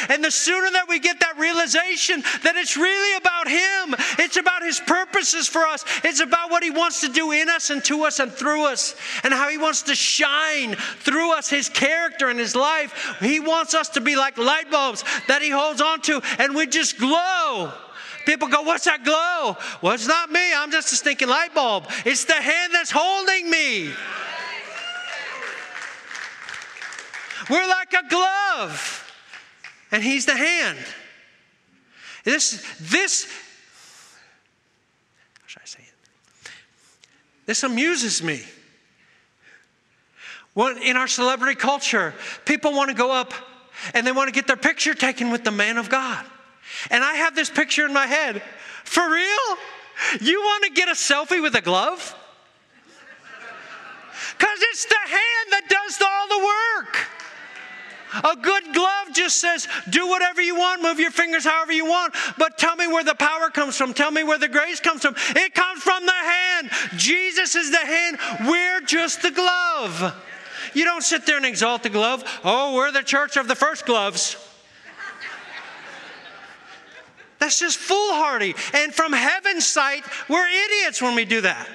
[0.08, 4.62] And the sooner that we get that realization that it's really about Him, it's about
[4.62, 8.04] His purposes for us, it's about what He wants to do in us and to
[8.04, 8.94] us and through us,
[9.24, 13.16] and how He wants to shine through us His character and His life.
[13.20, 16.66] He wants us to be like light bulbs that He holds on to, and we
[16.66, 17.72] just glow.
[18.26, 19.56] People go, What's that glow?
[19.82, 20.52] Well, it's not me.
[20.54, 21.84] I'm just a stinking light bulb.
[22.04, 23.90] It's the hand that's holding me.
[27.50, 29.12] We're like a glove,
[29.90, 30.78] and He's the hand.
[32.24, 33.24] This, this,
[35.40, 36.50] how should I say it?
[37.46, 38.42] This amuses me.
[40.84, 43.32] In our celebrity culture, people want to go up
[43.94, 46.24] and they want to get their picture taken with the man of God.
[46.90, 48.42] And I have this picture in my head.
[48.84, 49.58] For real?
[50.20, 52.14] You want to get a selfie with a glove?
[54.36, 57.19] Because it's the hand that does all the work.
[58.12, 62.14] A good glove just says, do whatever you want, move your fingers however you want,
[62.38, 63.94] but tell me where the power comes from.
[63.94, 65.14] Tell me where the grace comes from.
[65.36, 66.70] It comes from the hand.
[66.96, 68.18] Jesus is the hand.
[68.46, 70.14] We're just the glove.
[70.74, 72.24] You don't sit there and exalt the glove.
[72.44, 74.36] Oh, we're the church of the first gloves.
[77.38, 78.54] That's just foolhardy.
[78.74, 81.66] And from heaven's sight, we're idiots when we do that.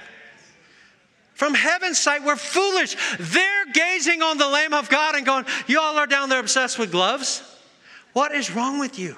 [1.35, 2.95] From heaven's sight, we're foolish.
[3.19, 6.91] They're gazing on the Lamb of God and going, Y'all are down there obsessed with
[6.91, 7.43] gloves?
[8.13, 9.17] What is wrong with you?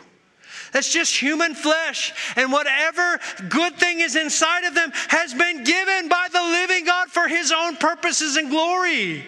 [0.74, 2.11] That's just human flesh.
[2.36, 7.09] And whatever good thing is inside of them has been given by the living God
[7.09, 9.24] for his own purposes and glory.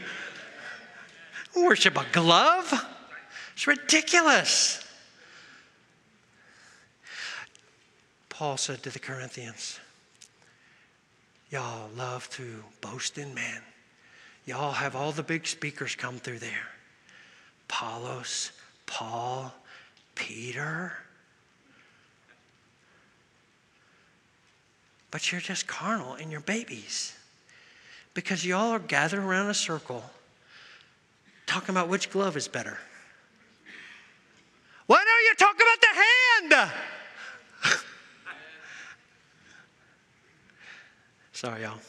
[1.56, 2.74] Worship a glove?
[3.54, 4.84] It's ridiculous.
[8.30, 9.80] Paul said to the Corinthians,
[11.52, 13.62] Y'all love to boast in man.
[14.46, 18.52] Y'all have all the big speakers come through there—Apollos,
[18.86, 19.54] Paul,
[20.16, 20.94] Peter.
[25.12, 27.16] But you're just carnal and you're babies
[28.14, 30.04] because y'all are gathered around a circle
[31.48, 32.78] talking about which glove is better.
[34.86, 35.88] Why don't you talk about the
[36.62, 36.72] hand?
[41.40, 41.80] Sorry, y'all.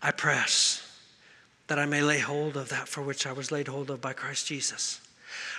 [0.00, 0.80] I press
[1.66, 4.12] that I may lay hold of that for which I was laid hold of by
[4.12, 5.00] Christ Jesus.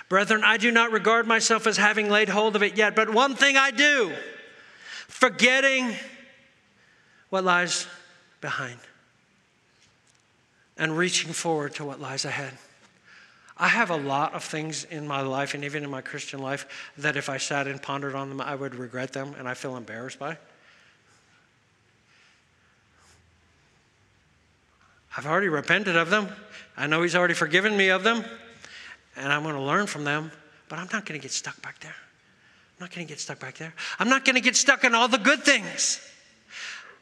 [0.08, 3.34] Brethren, I do not regard myself as having laid hold of it yet, but one
[3.34, 4.14] thing I do,
[5.06, 5.94] forgetting
[7.28, 7.86] what lies
[8.40, 8.80] behind
[10.78, 12.56] and reaching forward to what lies ahead.
[13.62, 16.90] I have a lot of things in my life and even in my Christian life
[16.98, 19.76] that if I sat and pondered on them, I would regret them and I feel
[19.76, 20.36] embarrassed by.
[25.16, 26.26] I've already repented of them.
[26.76, 28.24] I know He's already forgiven me of them,
[29.14, 30.32] and I'm going to learn from them,
[30.68, 31.94] but I'm not going to get stuck back there.
[31.94, 33.74] I'm not going to get stuck back there.
[34.00, 36.00] I'm not going to get stuck in all the good things.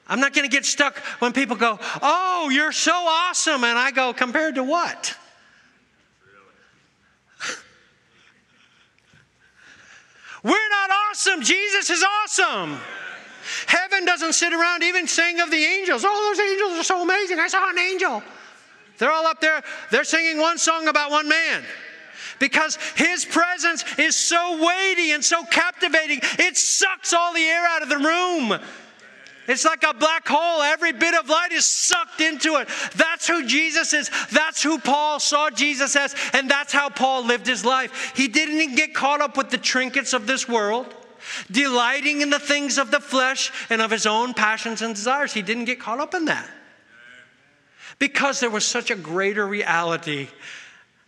[0.06, 3.64] I'm not going to get stuck when people go, Oh, you're so awesome.
[3.64, 5.16] And I go, Compared to what?
[10.42, 11.42] We're not awesome.
[11.42, 12.78] Jesus is awesome.
[13.66, 17.38] Heaven doesn't sit around even saying of the angels, oh, those angels are so amazing.
[17.38, 18.22] I saw an angel.
[18.98, 21.62] They're all up there, they're singing one song about one man.
[22.38, 27.82] Because his presence is so weighty and so captivating, it sucks all the air out
[27.82, 28.58] of the room.
[29.50, 30.62] It's like a black hole.
[30.62, 32.68] Every bit of light is sucked into it.
[32.94, 34.08] That's who Jesus is.
[34.30, 36.14] That's who Paul saw Jesus as.
[36.32, 38.12] And that's how Paul lived his life.
[38.14, 40.94] He didn't get caught up with the trinkets of this world
[41.50, 45.32] delighting in the things of the flesh and of his own passions and desires.
[45.32, 46.48] He didn't get caught up in that
[47.98, 50.28] because there was such a greater reality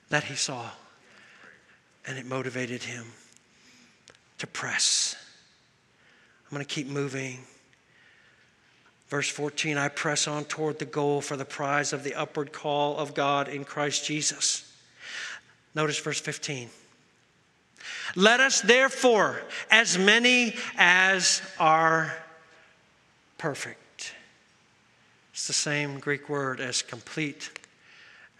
[0.09, 0.69] that he saw,
[2.07, 3.07] and it motivated him
[4.39, 5.17] to press.
[6.51, 7.39] I'm going to keep moving.
[9.13, 12.97] Verse 14 I press on toward the goal for the prize of the upward call
[12.97, 14.75] of God in Christ Jesus.
[15.75, 16.71] Notice verse 15.
[18.17, 22.17] Let us therefore, as many as are
[23.37, 24.15] perfect.
[25.35, 27.51] It's the same Greek word as complete,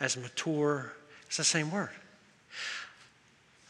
[0.01, 0.95] as mature.
[1.27, 1.91] It's the same word.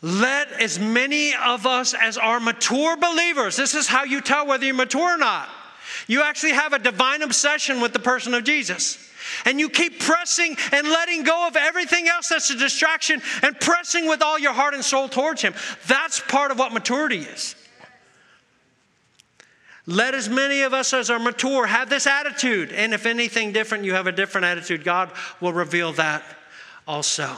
[0.03, 4.65] Let as many of us as are mature believers, this is how you tell whether
[4.65, 5.49] you're mature or not.
[6.07, 9.11] You actually have a divine obsession with the person of Jesus
[9.45, 14.09] and you keep pressing and letting go of everything else that's a distraction and pressing
[14.09, 15.55] with all your heart and soul towards Him.
[15.87, 17.55] That's part of what maturity is.
[19.87, 22.71] Let as many of us as are mature have this attitude.
[22.73, 26.23] And if anything different, you have a different attitude, God will reveal that
[26.87, 27.29] also.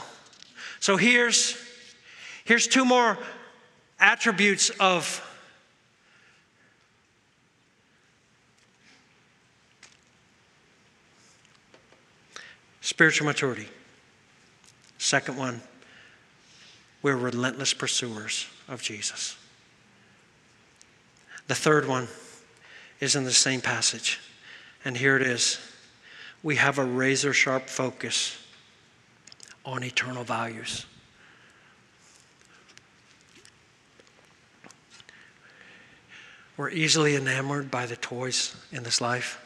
[0.79, 1.57] So here's,
[2.43, 3.17] here's two more
[3.99, 5.21] attributes of
[12.85, 13.67] Spiritual maturity.
[14.99, 15.59] Second one,
[17.01, 19.35] we're relentless pursuers of Jesus.
[21.47, 22.07] The third one
[22.99, 24.19] is in the same passage,
[24.85, 25.59] and here it is.
[26.43, 28.37] We have a razor sharp focus
[29.65, 30.85] on eternal values.
[36.55, 39.41] We're easily enamored by the toys in this life.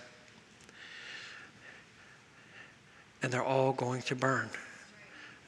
[3.21, 4.49] And they're all going to burn.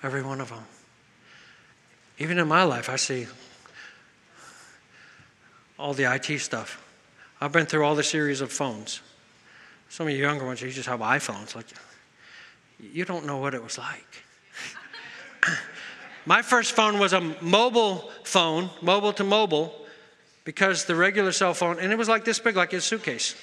[0.04, 0.64] Every one of them.
[2.18, 3.28] Even in my life, I see
[5.78, 6.84] all the IT stuff.
[7.40, 9.02] I've been through all the series of phones.
[9.90, 11.56] Some of you younger ones, you just have iPhones.
[11.56, 11.66] Like,
[12.80, 14.24] you don't know what it was like.
[16.26, 19.74] my first phone was a mobile phone, mobile to mobile,
[20.44, 23.36] because the regular cell phone, and it was like this big, like a suitcase.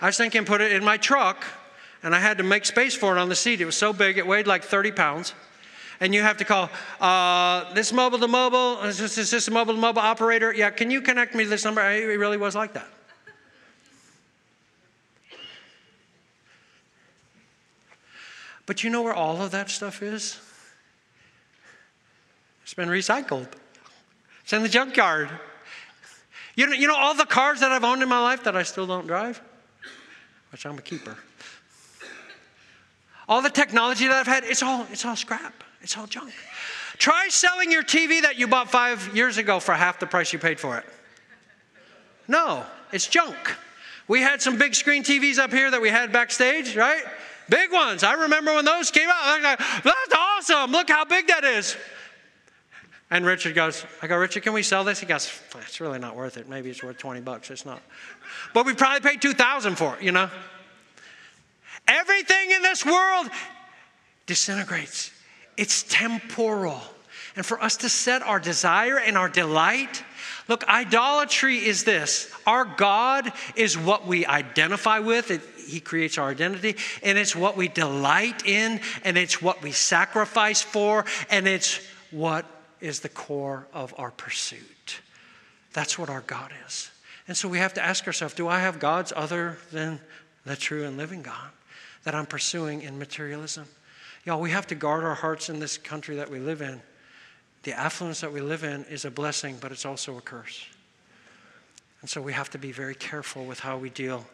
[0.00, 1.44] I was thinking, put it in my truck
[2.02, 3.60] and I had to make space for it on the seat.
[3.60, 5.34] It was so big, it weighed like 30 pounds.
[6.00, 6.70] And you have to call
[7.00, 10.52] uh, this mobile to mobile, is this, is this a mobile to mobile operator?
[10.52, 11.82] Yeah, can you connect me to this number?
[11.90, 12.88] It really was like that.
[18.64, 20.40] But you know where all of that stuff is?
[22.62, 23.48] It's been recycled.
[24.44, 25.28] It's in the junkyard.
[26.54, 28.62] You know, you know all the cars that I've owned in my life that I
[28.62, 29.42] still don't drive?
[30.52, 31.16] Which I'm a keeper.
[33.30, 35.62] All the technology that I've had, it's all, it's all scrap.
[35.82, 36.32] It's all junk.
[36.98, 40.40] Try selling your TV that you bought five years ago for half the price you
[40.40, 40.84] paid for it.
[42.26, 43.56] No, it's junk.
[44.08, 47.04] We had some big screen TVs up here that we had backstage, right?
[47.48, 48.02] Big ones.
[48.02, 49.40] I remember when those came out.
[49.40, 50.72] Like, that's awesome.
[50.72, 51.76] Look how big that is.
[53.12, 54.98] And Richard goes, I go, Richard, can we sell this?
[54.98, 56.48] He goes, it's really not worth it.
[56.48, 57.50] Maybe it's worth 20 bucks.
[57.50, 57.80] It's not.
[58.54, 60.28] But we probably paid 2000 for it, you know?
[61.90, 63.28] Everything in this world
[64.26, 65.10] disintegrates.
[65.56, 66.80] It's temporal.
[67.34, 70.04] And for us to set our desire and our delight,
[70.46, 75.32] look, idolatry is this our God is what we identify with.
[75.32, 79.72] It, he creates our identity, and it's what we delight in, and it's what we
[79.72, 81.80] sacrifice for, and it's
[82.12, 82.46] what
[82.80, 85.00] is the core of our pursuit.
[85.72, 86.90] That's what our God is.
[87.26, 90.00] And so we have to ask ourselves do I have gods other than
[90.44, 91.50] the true and living God
[92.04, 93.66] that I'm pursuing in materialism?
[94.24, 96.80] Y'all, we have to guard our hearts in this country that we live in.
[97.62, 100.66] The affluence that we live in is a blessing, but it's also a curse.
[102.00, 104.26] And so we have to be very careful with how we deal,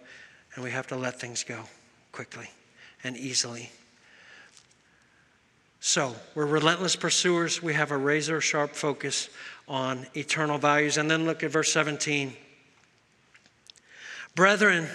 [0.55, 1.65] and we have to let things go
[2.13, 2.49] quickly
[3.03, 3.71] and easily.
[5.81, 7.63] So, we're relentless pursuers.
[7.63, 9.29] We have a razor sharp focus
[9.69, 10.97] on eternal values.
[10.97, 12.35] And then look at verse 17.
[14.35, 14.89] Brethren,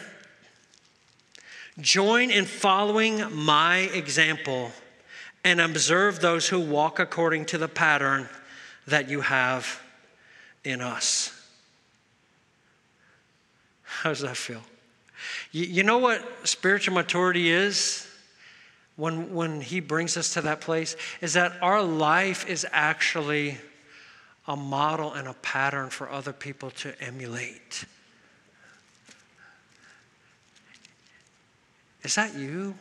[1.81, 4.71] join in following my example
[5.43, 8.29] and observe those who walk according to the pattern
[8.87, 9.81] that you have
[10.63, 11.37] in us.
[13.81, 14.61] How does that feel?
[15.51, 18.07] You, know what spiritual maturity is?
[19.01, 23.57] when, when He brings us to that place is that our life is actually
[24.47, 27.85] a model and a pattern for other people to emulate.
[32.03, 32.75] Is that you?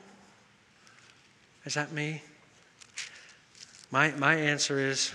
[1.65, 2.23] Is that me?
[3.91, 5.13] My, my answer is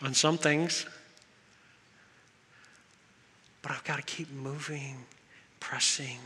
[0.00, 0.86] on some things,
[3.62, 4.96] but I've got to keep moving,
[5.60, 6.18] pressing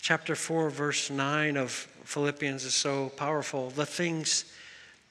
[0.00, 1.70] chapter 4, verse 9 of
[2.04, 3.70] Philippians is so powerful.
[3.70, 4.44] The things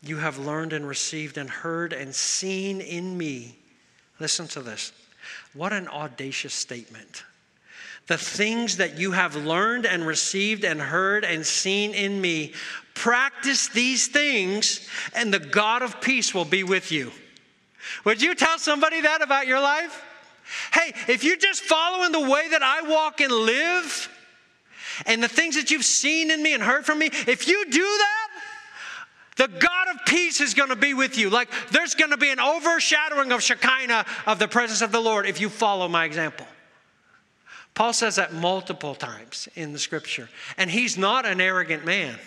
[0.01, 3.57] you have learned and received and heard and seen in me.
[4.19, 4.91] Listen to this.
[5.53, 7.23] What an audacious statement.
[8.10, 12.53] The things that you have learned and received and heard and seen in me,
[12.95, 17.12] practice these things, and the God of peace will be with you.
[18.05, 20.03] Would you tell somebody that about your life?
[20.74, 24.10] Hey, if you're just following the way that I walk and live,
[25.05, 27.80] and the things that you've seen in me and heard from me, if you do
[27.80, 28.28] that,
[29.36, 31.30] the God of peace is going to be with you.
[31.30, 35.28] Like there's going to be an overshadowing of Shekinah of the presence of the Lord
[35.28, 36.47] if you follow my example.
[37.80, 40.27] Paul says that multiple times in the scripture.
[40.57, 42.19] And he's not an arrogant man,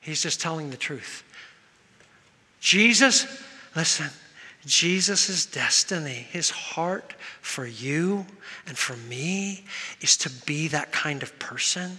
[0.00, 1.22] he's just telling the truth.
[2.58, 3.26] Jesus,
[3.76, 4.08] listen,
[4.64, 8.24] Jesus' destiny, his heart for you
[8.66, 9.66] and for me
[10.00, 11.98] is to be that kind of person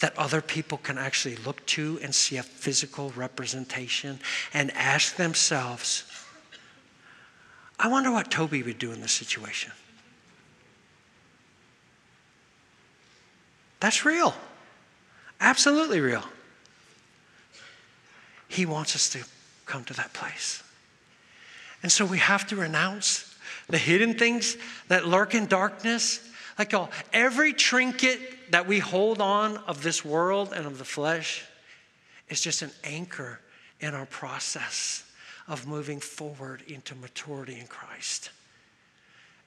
[0.00, 4.18] that other people can actually look to and see a physical representation
[4.52, 6.02] and ask themselves,
[7.78, 9.70] I wonder what Toby would do in this situation.
[13.80, 14.34] That's real.
[15.40, 16.24] Absolutely real.
[18.48, 19.24] He wants us to
[19.64, 20.62] come to that place.
[21.82, 23.34] And so we have to renounce
[23.68, 24.56] the hidden things
[24.88, 26.20] that lurk in darkness.
[26.58, 28.20] Like all, every trinket
[28.50, 31.44] that we hold on of this world and of the flesh
[32.28, 33.40] is just an anchor
[33.80, 35.04] in our process
[35.48, 38.30] of moving forward into maturity in Christ.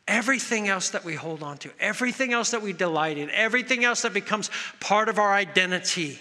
[0.07, 4.01] Everything else that we hold on to, everything else that we delight in, everything else
[4.01, 4.49] that becomes
[4.79, 6.19] part of our identity,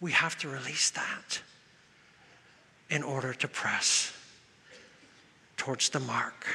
[0.00, 1.40] we have to release that
[2.90, 4.12] in order to press
[5.56, 6.46] towards the mark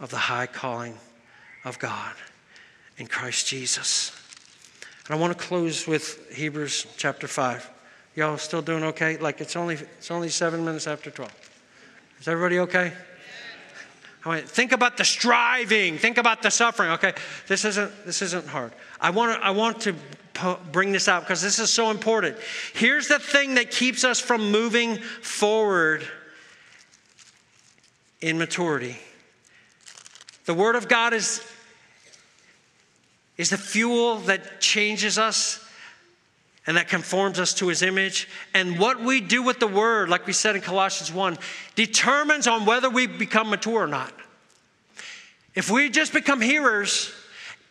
[0.00, 0.98] of the high calling
[1.64, 2.14] of God
[2.98, 4.12] in Christ Jesus.
[5.06, 7.70] And I want to close with Hebrews chapter 5.
[8.16, 9.16] Y'all still doing okay?
[9.18, 11.32] Like it's only it's only 7 minutes after 12.
[12.20, 12.92] Is everybody okay?
[14.24, 16.90] Think about the striving, think about the suffering.
[16.92, 17.12] Okay,
[17.46, 18.72] this isn't this isn't hard.
[19.00, 19.94] I want to I want to
[20.72, 22.36] bring this out because this is so important.
[22.74, 26.06] Here's the thing that keeps us from moving forward
[28.20, 28.96] in maturity.
[30.46, 31.42] The Word of God is,
[33.36, 35.63] is the fuel that changes us
[36.66, 38.28] and that conforms us to His image.
[38.54, 41.38] And what we do with the Word, like we said in Colossians 1,
[41.74, 44.12] determines on whether we become mature or not.
[45.54, 47.12] If we just become hearers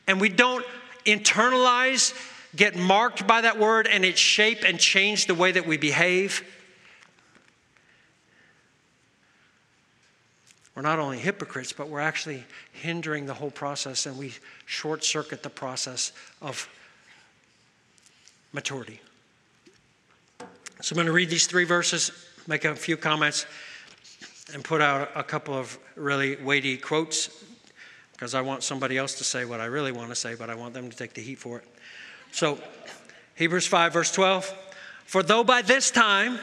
[0.08, 0.66] and we don't
[1.06, 2.14] internalize,
[2.56, 6.44] get marked by that Word, and it shape and change the way that we behave,
[10.76, 14.34] we're not only hypocrites, but we're actually hindering the whole process and we
[14.66, 16.68] short circuit the process of
[18.54, 19.02] maturity.
[20.82, 22.12] So I'm going to read these three verses
[22.48, 23.46] make a few comments
[24.54, 27.30] and put out a couple of really weighty quotes
[28.12, 30.56] because I want somebody else to say what I really want to say, but I
[30.56, 31.66] want them to take the heat for it.
[32.32, 32.60] So,
[33.36, 34.54] Hebrews 5, verse 12
[35.06, 36.40] For though by this time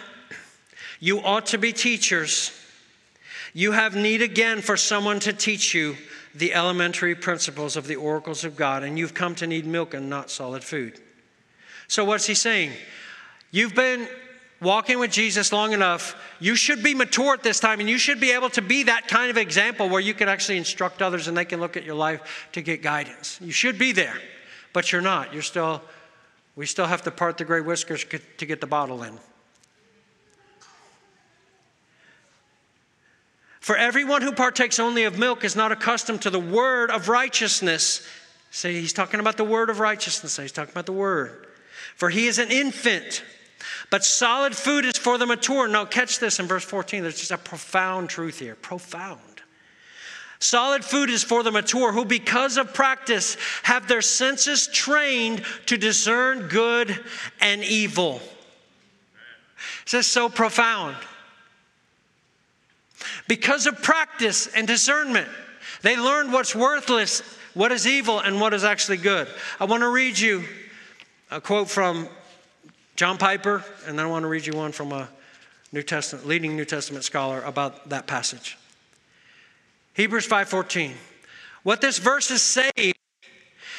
[0.99, 2.53] you ought to be teachers,
[3.53, 5.97] you have need again for someone to teach you
[6.35, 10.09] the elementary principles of the oracles of God, and you've come to need milk and
[10.09, 11.01] not solid food.
[11.91, 12.71] So, what's he saying?
[13.51, 14.07] You've been
[14.61, 18.21] walking with Jesus long enough, you should be mature at this time and you should
[18.21, 21.37] be able to be that kind of example where you can actually instruct others and
[21.37, 23.41] they can look at your life to get guidance.
[23.43, 24.15] You should be there,
[24.73, 25.33] but you're not.
[25.33, 25.83] You're still,
[26.55, 29.19] we still have to part the gray whiskers to get the bottle in.
[33.59, 38.07] For everyone who partakes only of milk is not accustomed to the word of righteousness.
[38.53, 40.37] See, he's talking about the word of righteousness.
[40.37, 41.49] He's talking about the word.
[41.97, 43.23] For he is an infant.
[43.91, 45.69] But solid food is for the mature.
[45.69, 47.03] Now, catch this in verse 14.
[47.03, 48.55] There's just a profound truth here.
[48.55, 49.21] Profound.
[50.39, 55.77] Solid food is for the mature who, because of practice, have their senses trained to
[55.77, 56.99] discern good
[57.41, 58.23] and evil.
[59.85, 60.97] This is so profound.
[63.29, 65.29] Because of practice and discernment,
[65.83, 67.21] they learned what's worthless,
[67.53, 69.29] what is evil, and what is actually good.
[69.59, 70.45] I want to read you
[71.31, 72.09] a quote from
[72.97, 75.09] John Piper, and then I want to read you one from a
[75.73, 78.59] New Testament, leading New Testament scholar about that passage.
[79.95, 80.97] Hebrews 5:14.
[81.63, 82.95] What this verse is saying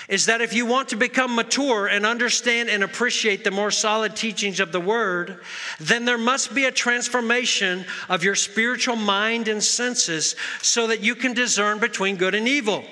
[0.07, 4.15] is that if you want to become mature and understand and appreciate the more solid
[4.15, 5.41] teachings of the word,
[5.79, 11.15] then there must be a transformation of your spiritual mind and senses so that you
[11.15, 12.85] can discern between good and evil.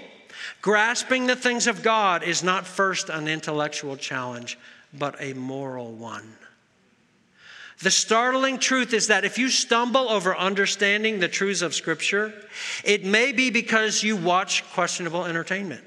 [0.61, 4.57] Grasping the things of God is not first an intellectual challenge,
[4.93, 6.33] but a moral one.
[7.81, 12.33] The startling truth is that if you stumble over understanding the truths of Scripture,
[12.83, 15.83] it may be because you watch questionable entertainment,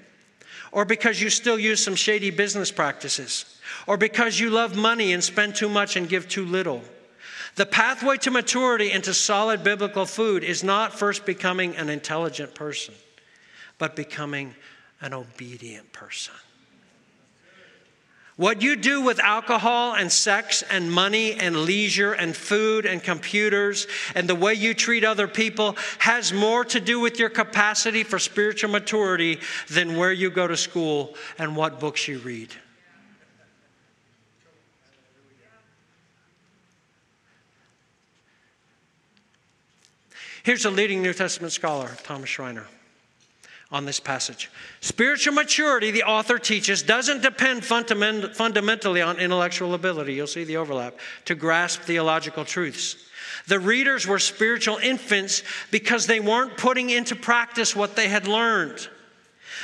[0.71, 3.45] or because you still use some shady business practices,
[3.87, 6.83] or because you love money and spend too much and give too little.
[7.57, 12.55] The pathway to maturity and to solid biblical food is not first becoming an intelligent
[12.55, 12.95] person,
[13.77, 14.55] but becoming
[15.03, 16.33] an obedient person.
[18.37, 23.87] What you do with alcohol and sex and money and leisure and food and computers
[24.15, 28.19] and the way you treat other people has more to do with your capacity for
[28.19, 29.39] spiritual maturity
[29.69, 32.55] than where you go to school and what books you read.
[40.43, 42.67] Here's a leading New Testament scholar, Thomas Schreiner
[43.73, 44.51] on this passage.
[44.81, 50.15] Spiritual maturity, the author teaches, doesn't depend fundament, fundamentally on intellectual ability.
[50.15, 52.97] You'll see the overlap to grasp theological truths.
[53.47, 58.89] The readers were spiritual infants because they weren't putting into practice what they had learned.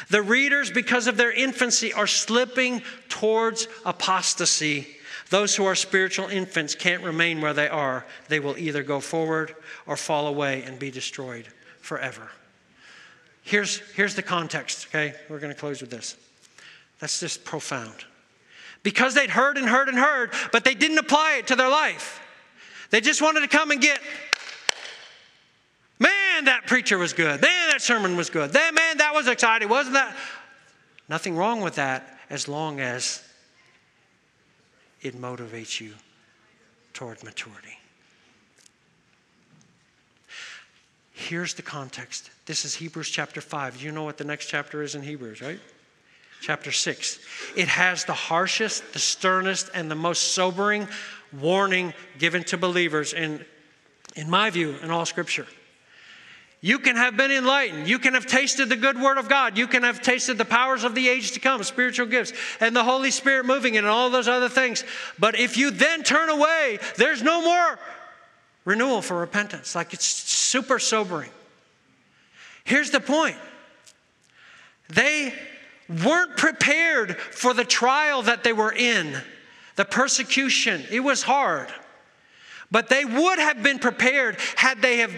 [0.08, 4.88] The readers, because of their infancy, are slipping towards apostasy.
[5.30, 8.06] Those who are spiritual infants can't remain where they are.
[8.28, 9.54] They will either go forward
[9.86, 11.48] or fall away and be destroyed
[11.80, 12.30] forever.
[13.48, 15.14] Here's, here's the context, okay?
[15.30, 16.18] We're going to close with this.
[17.00, 18.04] That's just profound.
[18.82, 22.20] Because they'd heard and heard and heard, but they didn't apply it to their life.
[22.90, 24.00] They just wanted to come and get,
[25.98, 27.40] man, that preacher was good.
[27.40, 28.52] Man, that sermon was good.
[28.52, 29.70] Man, man, that was exciting.
[29.70, 30.14] Wasn't that?
[31.08, 33.26] Nothing wrong with that as long as
[35.00, 35.94] it motivates you
[36.92, 37.77] toward maturity.
[41.18, 42.30] Here's the context.
[42.46, 43.82] This is Hebrews chapter 5.
[43.82, 45.58] You know what the next chapter is in Hebrews, right?
[46.40, 47.18] Chapter 6.
[47.56, 50.86] It has the harshest, the sternest, and the most sobering
[51.36, 53.44] warning given to believers in,
[54.14, 55.48] in my view, in all scripture.
[56.60, 57.88] You can have been enlightened.
[57.88, 59.58] You can have tasted the good word of God.
[59.58, 62.84] You can have tasted the powers of the age to come, spiritual gifts, and the
[62.84, 64.84] Holy Spirit moving and all those other things.
[65.18, 67.78] But if you then turn away, there's no more
[68.68, 69.74] renewal for repentance.
[69.74, 71.30] Like it's super sobering.
[72.64, 73.36] Here's the point
[74.90, 75.32] they
[76.04, 79.16] weren't prepared for the trial that they were in,
[79.76, 80.84] the persecution.
[80.90, 81.68] It was hard.
[82.70, 85.14] But they would have been prepared had they have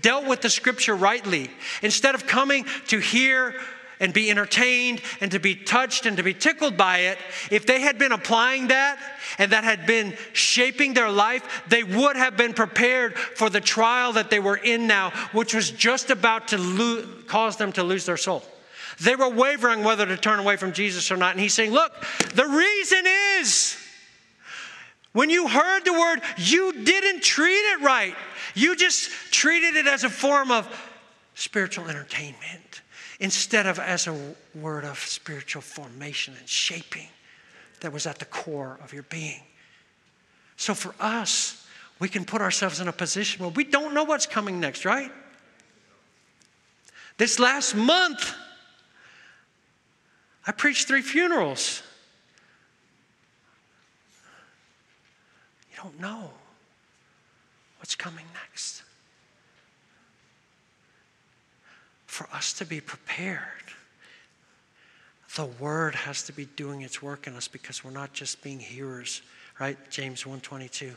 [0.00, 1.50] dealt with the scripture rightly.
[1.82, 3.54] Instead of coming to hear
[4.00, 7.18] and be entertained and to be touched and to be tickled by it,
[7.50, 8.98] if they had been applying that
[9.38, 14.12] and that had been shaping their life, they would have been prepared for the trial
[14.12, 18.16] that they were in now, which was just about to cause them to lose their
[18.16, 18.42] soul.
[19.00, 21.32] They were wavering whether to turn away from Jesus or not.
[21.32, 21.92] And he's saying, Look,
[22.34, 23.04] the reason
[23.38, 23.76] is
[25.12, 28.14] When you heard the word, you didn't treat it right.
[28.54, 30.68] You just treated it as a form of
[31.34, 32.63] spiritual entertainment
[33.20, 37.08] instead of as a word of spiritual formation and shaping
[37.80, 39.42] that was at the core of your being.
[40.56, 41.66] So for us,
[41.98, 45.10] we can put ourselves in a position where we don't know what's coming next, right?
[47.16, 48.34] This last month,
[50.46, 51.82] I preached three funerals.
[55.70, 56.30] You don't know
[57.78, 58.83] what's coming next.
[62.14, 63.40] For us to be prepared,
[65.34, 68.60] the word has to be doing its work in us because we're not just being
[68.60, 69.20] hearers,
[69.58, 69.76] right?
[69.90, 70.96] James 1:22.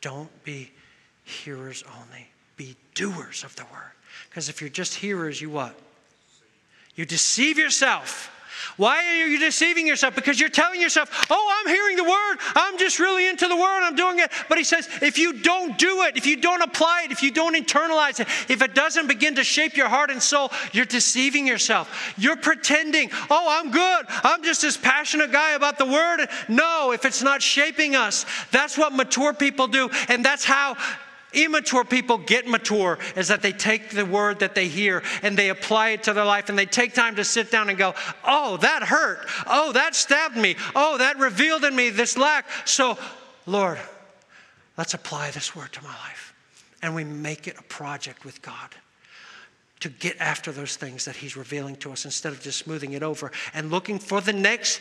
[0.00, 0.70] Don't be
[1.24, 3.90] hearers only, be doers of the word.
[4.28, 5.76] Because if you're just hearers, you what?
[6.94, 8.30] You deceive yourself.
[8.76, 10.14] Why are you deceiving yourself?
[10.14, 12.36] Because you're telling yourself, oh, I'm hearing the word.
[12.54, 13.82] I'm just really into the word.
[13.82, 14.30] I'm doing it.
[14.48, 17.30] But he says, if you don't do it, if you don't apply it, if you
[17.30, 21.46] don't internalize it, if it doesn't begin to shape your heart and soul, you're deceiving
[21.46, 22.14] yourself.
[22.16, 24.06] You're pretending, oh, I'm good.
[24.08, 26.26] I'm just this passionate guy about the word.
[26.48, 29.90] No, if it's not shaping us, that's what mature people do.
[30.08, 30.76] And that's how
[31.34, 35.48] immature people get mature is that they take the word that they hear and they
[35.48, 38.56] apply it to their life and they take time to sit down and go, oh,
[38.58, 39.26] that hurt.
[39.46, 40.56] Oh, that stabbed me.
[40.74, 42.46] Oh, that revealed in me this lack.
[42.64, 42.98] So,
[43.46, 43.78] Lord,
[44.76, 46.34] let's apply this word to my life.
[46.82, 48.70] And we make it a project with God
[49.80, 53.02] to get after those things that He's revealing to us instead of just smoothing it
[53.02, 54.80] over and looking for the next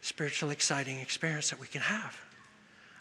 [0.00, 2.16] spiritual exciting experience that we can have.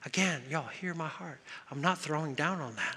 [0.08, 1.38] Again, y'all, hear my heart.
[1.70, 2.96] I'm not throwing down on that.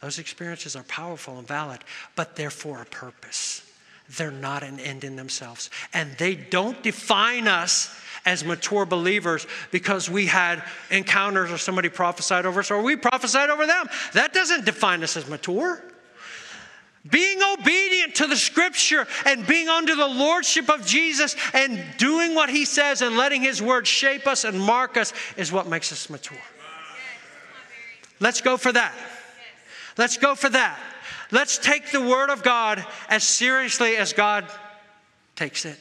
[0.00, 1.80] Those experiences are powerful and valid,
[2.14, 3.68] but they're for a purpose.
[4.16, 5.68] They're not an end in themselves.
[5.92, 7.92] And they don't define us
[8.24, 13.50] as mature believers because we had encounters or somebody prophesied over us or we prophesied
[13.50, 13.88] over them.
[14.12, 15.82] That doesn't define us as mature.
[17.10, 22.48] Being obedient to the scripture and being under the lordship of Jesus and doing what
[22.48, 26.08] he says and letting his word shape us and mark us is what makes us
[26.08, 26.38] mature.
[28.18, 28.94] Let's go for that.
[29.98, 30.78] Let's go for that.
[31.30, 34.46] Let's take the word of God as seriously as God
[35.34, 35.78] takes it.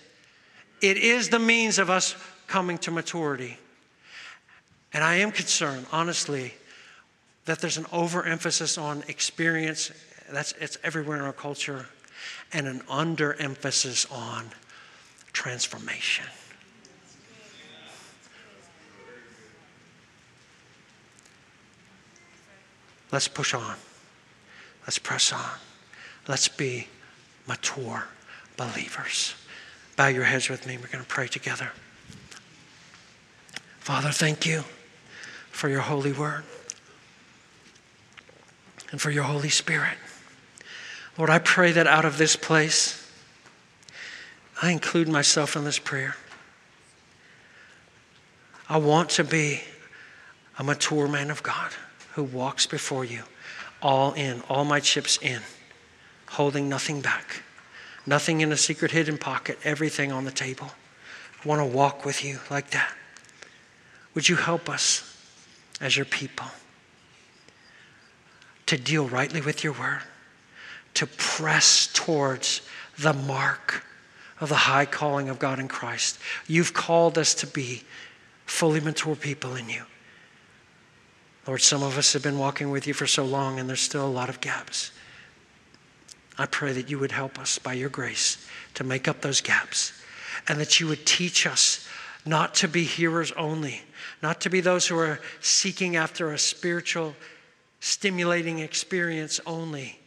[0.82, 2.15] It is the means of us
[2.47, 3.57] coming to maturity.
[4.93, 6.53] And I am concerned, honestly,
[7.45, 9.91] that there's an overemphasis on experience
[10.32, 11.88] that's it's everywhere in our culture,
[12.51, 14.45] and an underemphasis on
[15.34, 16.26] transformation.
[23.11, 23.76] Let's push on.
[24.82, 25.57] Let's press on.
[26.28, 26.88] Let's be
[27.47, 28.05] mature
[28.57, 29.36] believers.
[29.95, 30.78] Bow your heads with me.
[30.78, 31.71] We're going to pray together.
[33.80, 34.63] Father, thank you
[35.51, 36.43] for your holy word
[38.91, 39.97] and for your Holy Spirit.
[41.18, 43.01] Lord, I pray that out of this place,
[44.61, 46.16] I include myself in this prayer.
[48.68, 49.61] I want to be
[50.57, 51.72] a mature man of God
[52.13, 53.24] who walks before you,
[53.82, 55.41] all in, all my chips in,
[56.28, 57.43] holding nothing back,
[58.05, 60.72] nothing in a secret hidden pocket, everything on the table.
[61.43, 62.91] I want to walk with you like that.
[64.16, 65.18] Would you help us
[65.80, 66.47] as your people
[68.66, 70.01] to deal rightly with your word?
[70.96, 72.62] To press towards
[72.98, 73.86] the mark
[74.39, 76.18] of the high calling of God in Christ.
[76.48, 77.84] You've called us to be
[78.46, 79.84] fully mature people in you.
[81.48, 84.06] Lord, some of us have been walking with you for so long and there's still
[84.06, 84.91] a lot of gaps.
[86.38, 89.93] I pray that you would help us by your grace to make up those gaps
[90.48, 91.88] and that you would teach us
[92.26, 93.82] not to be hearers only,
[94.22, 97.16] not to be those who are seeking after a spiritual,
[97.80, 100.00] stimulating experience only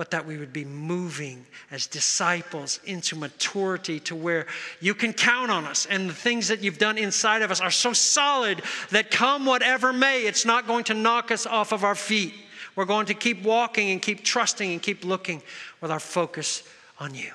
[0.00, 4.46] but that we would be moving as disciples into maturity to where
[4.80, 5.84] you can count on us.
[5.84, 9.92] And the things that you've done inside of us are so solid that come whatever
[9.92, 12.32] may, it's not going to knock us off of our feet.
[12.74, 15.42] We're going to keep walking and keep trusting and keep looking
[15.82, 16.62] with our focus
[16.98, 17.32] on you.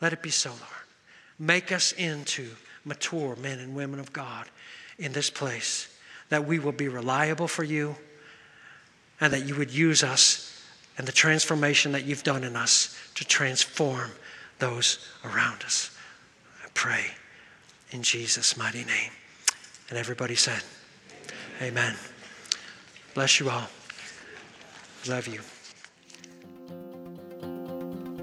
[0.00, 0.60] Let it be so, Lord.
[1.38, 2.50] Make us into
[2.84, 4.50] mature men and women of God
[4.98, 5.86] in this place,
[6.30, 7.94] that we will be reliable for you
[9.20, 10.50] and that you would use us
[10.96, 14.10] and the transformation that you've done in us to transform
[14.58, 15.96] those around us.
[16.64, 17.06] I pray
[17.90, 19.10] in Jesus' mighty name.
[19.88, 20.62] And everybody said,
[21.60, 21.94] Amen.
[23.14, 23.68] Bless you all.
[25.08, 25.40] Love you.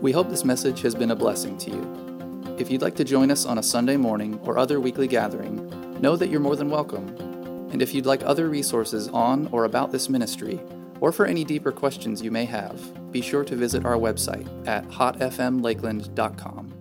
[0.01, 2.55] We hope this message has been a blessing to you.
[2.57, 6.15] If you'd like to join us on a Sunday morning or other weekly gathering, know
[6.15, 7.07] that you're more than welcome.
[7.71, 10.59] And if you'd like other resources on or about this ministry,
[11.01, 14.87] or for any deeper questions you may have, be sure to visit our website at
[14.87, 16.80] hotfmlakeland.com.